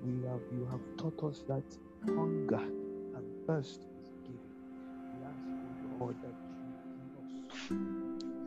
[0.04, 1.64] We have you have taught us that
[2.06, 4.50] hunger and thirst is given.
[5.14, 5.44] We ask,
[6.00, 7.32] O Lord, that you give us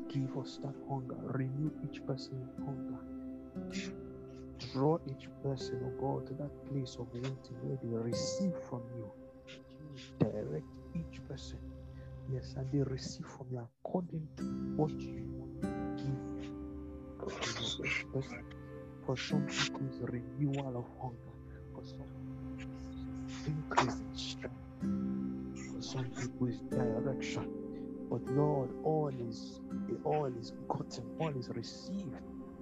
[0.09, 2.99] give us that hunger, renew each person's hunger.
[4.73, 9.11] Draw each person, oh God, to that place of wanting where they receive from you.
[9.47, 10.65] You direct
[10.95, 11.59] each person.
[12.31, 14.43] Yes, and they receive from you according to
[14.75, 15.29] what you
[15.97, 16.33] give.
[19.05, 21.33] For some people, it's renewal of hunger.
[21.75, 22.07] For some
[23.29, 24.55] it's increase in strength.
[25.75, 27.49] For some people, it's direction.
[28.09, 29.61] But Lord, all is
[30.03, 32.15] all is gotten, all is received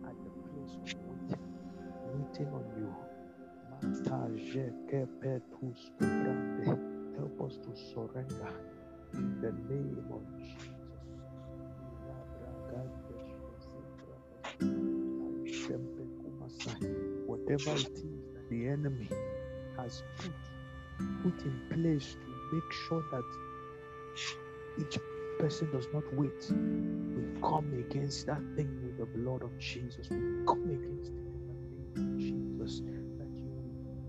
[0.06, 1.40] at the place of waiting,
[2.14, 2.96] waiting on you.
[7.18, 8.54] Help us to surrender
[9.14, 10.70] in the name of Jesus.
[17.26, 19.10] Whatever it is that the enemy
[19.78, 20.34] has put
[21.24, 23.26] put in place to make sure that
[24.80, 25.00] each
[25.40, 26.52] person does not wait.
[26.52, 30.10] We come against that thing with the blood of Jesus.
[30.10, 32.82] We come against it in the name of Jesus.
[33.20, 33.52] That you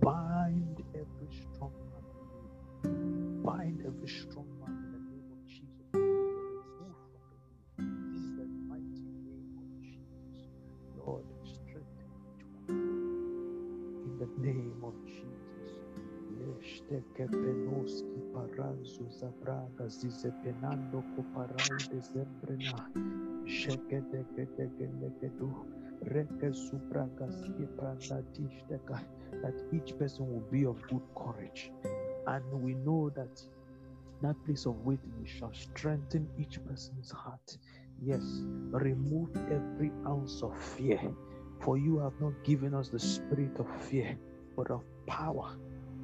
[0.01, 1.73] bind every strong
[2.85, 3.43] man.
[3.43, 4.82] Bind every strong man
[19.11, 19.89] Zabraga.
[26.05, 26.53] Reke.
[29.43, 31.73] That each person will be of good courage.
[32.27, 33.43] And we know that
[34.23, 37.59] that place of waiting shall strengthen each person's heart.
[38.01, 38.23] Yes,
[38.71, 41.01] remove every ounce of fear.
[41.61, 44.19] For you have not given us the spirit of fear,
[44.57, 45.57] but of power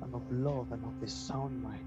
[0.02, 1.86] and of love and of a sound mind.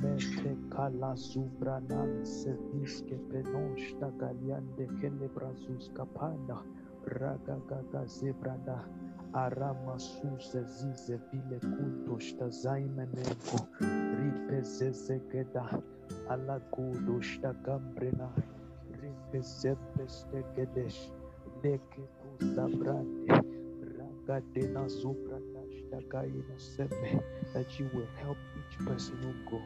[0.00, 6.58] Mente kala zubranan seviske penoshta galiande kelebrazus kapanda
[7.20, 8.78] ragagaga zebrada
[9.32, 13.58] arama suze zize vile kundoshta zaimenenko
[14.18, 15.64] ripezezegeda
[16.28, 18.28] alagudoshta gambrena.
[19.02, 21.00] Ripezepeste gedesh.
[21.62, 23.34] Leketu zabrande
[25.92, 29.62] ragadena zubrada Dagaina Sebe, that you will help each person, oh God.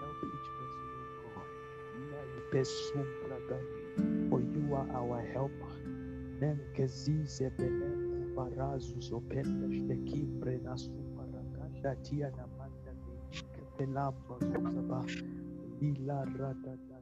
[0.00, 0.50] Help each
[2.52, 4.30] person, oh God.
[4.30, 5.76] For you are our helper.
[6.40, 12.92] Nenkezize benem barazus opendesh de kimbre na suparaganda tia na manda
[13.54, 15.04] de pelamba zuzaba
[15.80, 16.96] ila rada da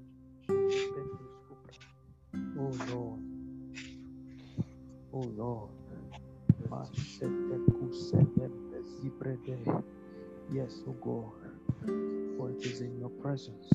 [2.56, 3.22] Oh Lord.
[5.12, 5.83] Oh Lord.
[10.52, 11.32] Yes, O God,
[12.36, 13.68] for it is in your presence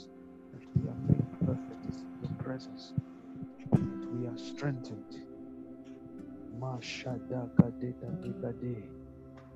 [0.53, 1.85] that we are made perfect.
[1.87, 2.93] It's in your presence
[3.71, 5.23] that we are strengthened.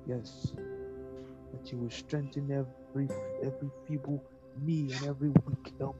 [0.06, 0.54] Yes,
[1.52, 3.08] that you will strengthen every
[3.42, 4.22] every feeble
[4.60, 5.96] knee and every weak elbow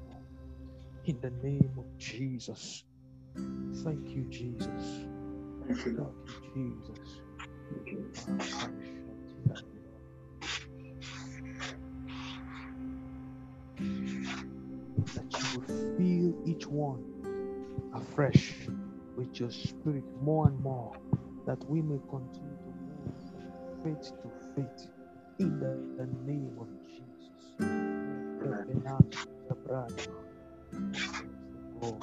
[1.07, 2.85] in the name of Jesus.
[3.85, 5.07] Thank you, Jesus.
[5.67, 6.03] Thank you,
[6.55, 7.24] Jesus.
[15.15, 17.05] That you will feel each one
[17.95, 18.55] afresh
[19.17, 20.93] with your spirit more and more,
[21.47, 24.89] that we may continue to move faith to faith
[25.39, 27.55] in the, the name of Jesus.
[31.83, 31.99] Oh.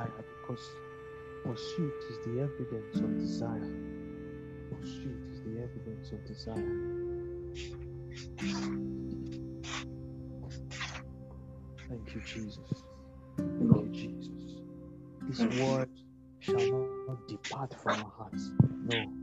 [0.00, 0.80] Desire because
[1.44, 3.72] pursuit is the evidence of desire.
[4.70, 6.78] Pursuit is the evidence of desire.
[11.88, 12.84] Thank you, Jesus.
[13.38, 14.62] Thank you, Jesus.
[15.22, 15.90] This word
[16.40, 18.52] shall not depart from our hearts.
[18.84, 19.14] No.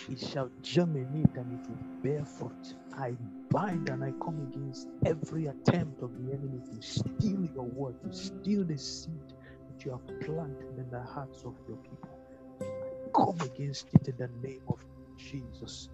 [0.09, 2.75] It shall germinate and it will bear fruit.
[2.97, 3.17] I
[3.51, 8.13] bind and I come against every attempt of the enemy to steal your word, to
[8.13, 9.35] steal the seed
[9.69, 12.19] that you have planted in the hearts of your people.
[12.63, 14.79] I come against it in the name of
[15.19, 15.91] Jesus.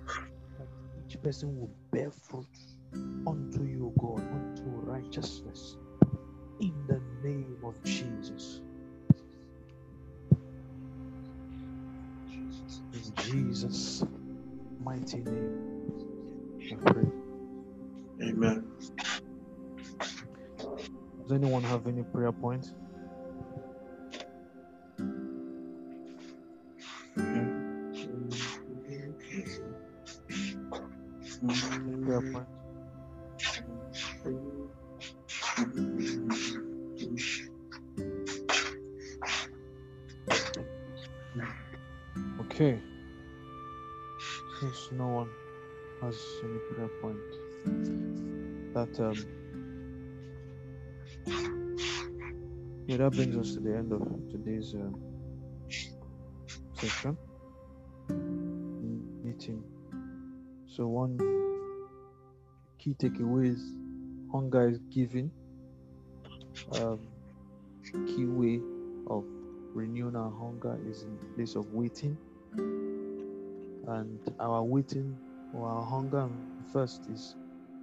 [0.58, 0.68] That
[1.04, 2.46] each person will bear fruit
[3.26, 5.76] unto you, God, unto righteousness.
[6.60, 8.62] In the name of Jesus.
[12.92, 14.04] In Jesus'
[14.84, 15.68] mighty name,
[16.72, 17.04] I pray.
[18.22, 18.64] Amen.
[21.22, 22.74] Does anyone have any prayer points?
[53.18, 54.00] Brings us to the end of
[54.30, 54.94] today's um,
[56.74, 57.18] session
[59.24, 59.60] meeting.
[60.68, 61.18] So one
[62.78, 63.74] key takeaway is
[64.30, 65.32] hunger is giving.
[66.74, 67.00] Um,
[68.06, 68.60] key way
[69.10, 69.24] of
[69.74, 72.16] renewing our hunger is in place of waiting.
[73.88, 75.18] And our waiting
[75.54, 76.28] or our hunger
[76.72, 77.34] thirst is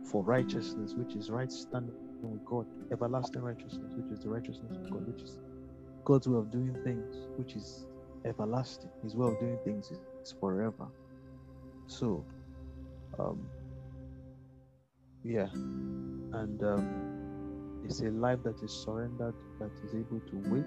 [0.09, 4.89] for righteousness, which is right standing with God, everlasting righteousness, which is the righteousness of
[4.89, 5.37] God, which is
[6.03, 7.85] God's way of doing things, which is
[8.25, 8.89] everlasting.
[9.03, 9.91] His way of doing things
[10.21, 10.87] is forever.
[11.87, 12.25] So,
[13.19, 13.47] um,
[15.23, 20.65] yeah, and um, it's a life that is surrendered, that is able to wait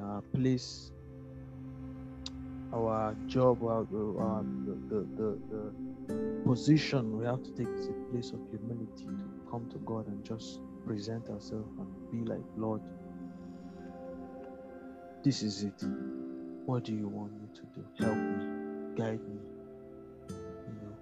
[0.00, 0.90] our place,
[2.72, 3.80] our job, our,
[4.20, 9.04] our the, the, the, the position we have to take is a place of humility
[9.04, 12.82] to come to God and just present ourselves and be like, Lord,
[15.24, 15.82] this is it.
[16.66, 17.86] What do you want me to do?
[17.98, 18.44] Help me,
[18.96, 19.40] guide me.
[20.66, 20.98] You know,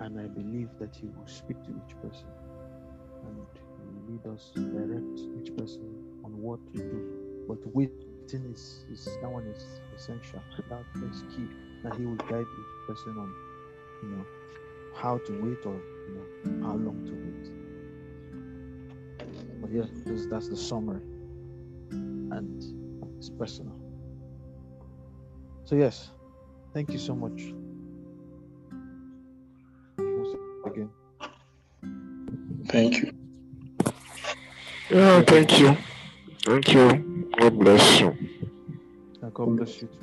[0.00, 2.28] and I believe that He will speak to each person
[3.22, 3.48] and
[4.08, 5.82] lead us, direct each person
[6.24, 7.04] on what to do.
[7.48, 10.42] But waiting is, is that one is essential.
[10.70, 11.48] That is key.
[11.84, 13.34] That He will guide each person on,
[14.02, 14.26] you know,
[14.94, 16.28] how to wait or you know
[16.66, 17.33] how long to wait.
[19.74, 21.00] But yeah, that's, that's the summary,
[21.90, 22.62] and
[23.18, 23.74] it's personal.
[25.64, 26.10] So yes,
[26.72, 27.52] thank you so much.
[29.98, 30.36] Once
[30.66, 30.90] again.
[32.68, 33.12] Thank you.
[34.90, 35.76] Yeah, thank you.
[36.44, 37.26] Thank you.
[37.38, 38.16] God bless you.
[39.22, 39.98] And God bless you too.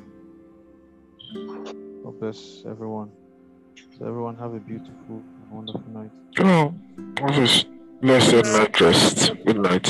[2.04, 3.10] God bless everyone.
[3.98, 6.10] So everyone have a beautiful and wonderful night.
[6.40, 6.74] Oh,
[7.28, 7.64] this
[8.02, 9.32] blessed night rest.
[9.46, 9.86] Good night.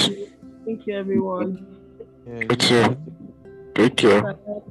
[0.64, 1.66] Thank you, everyone.
[2.26, 2.96] Yeah, You too.
[3.74, 4.22] Take care.
[4.22, 4.62] Bye.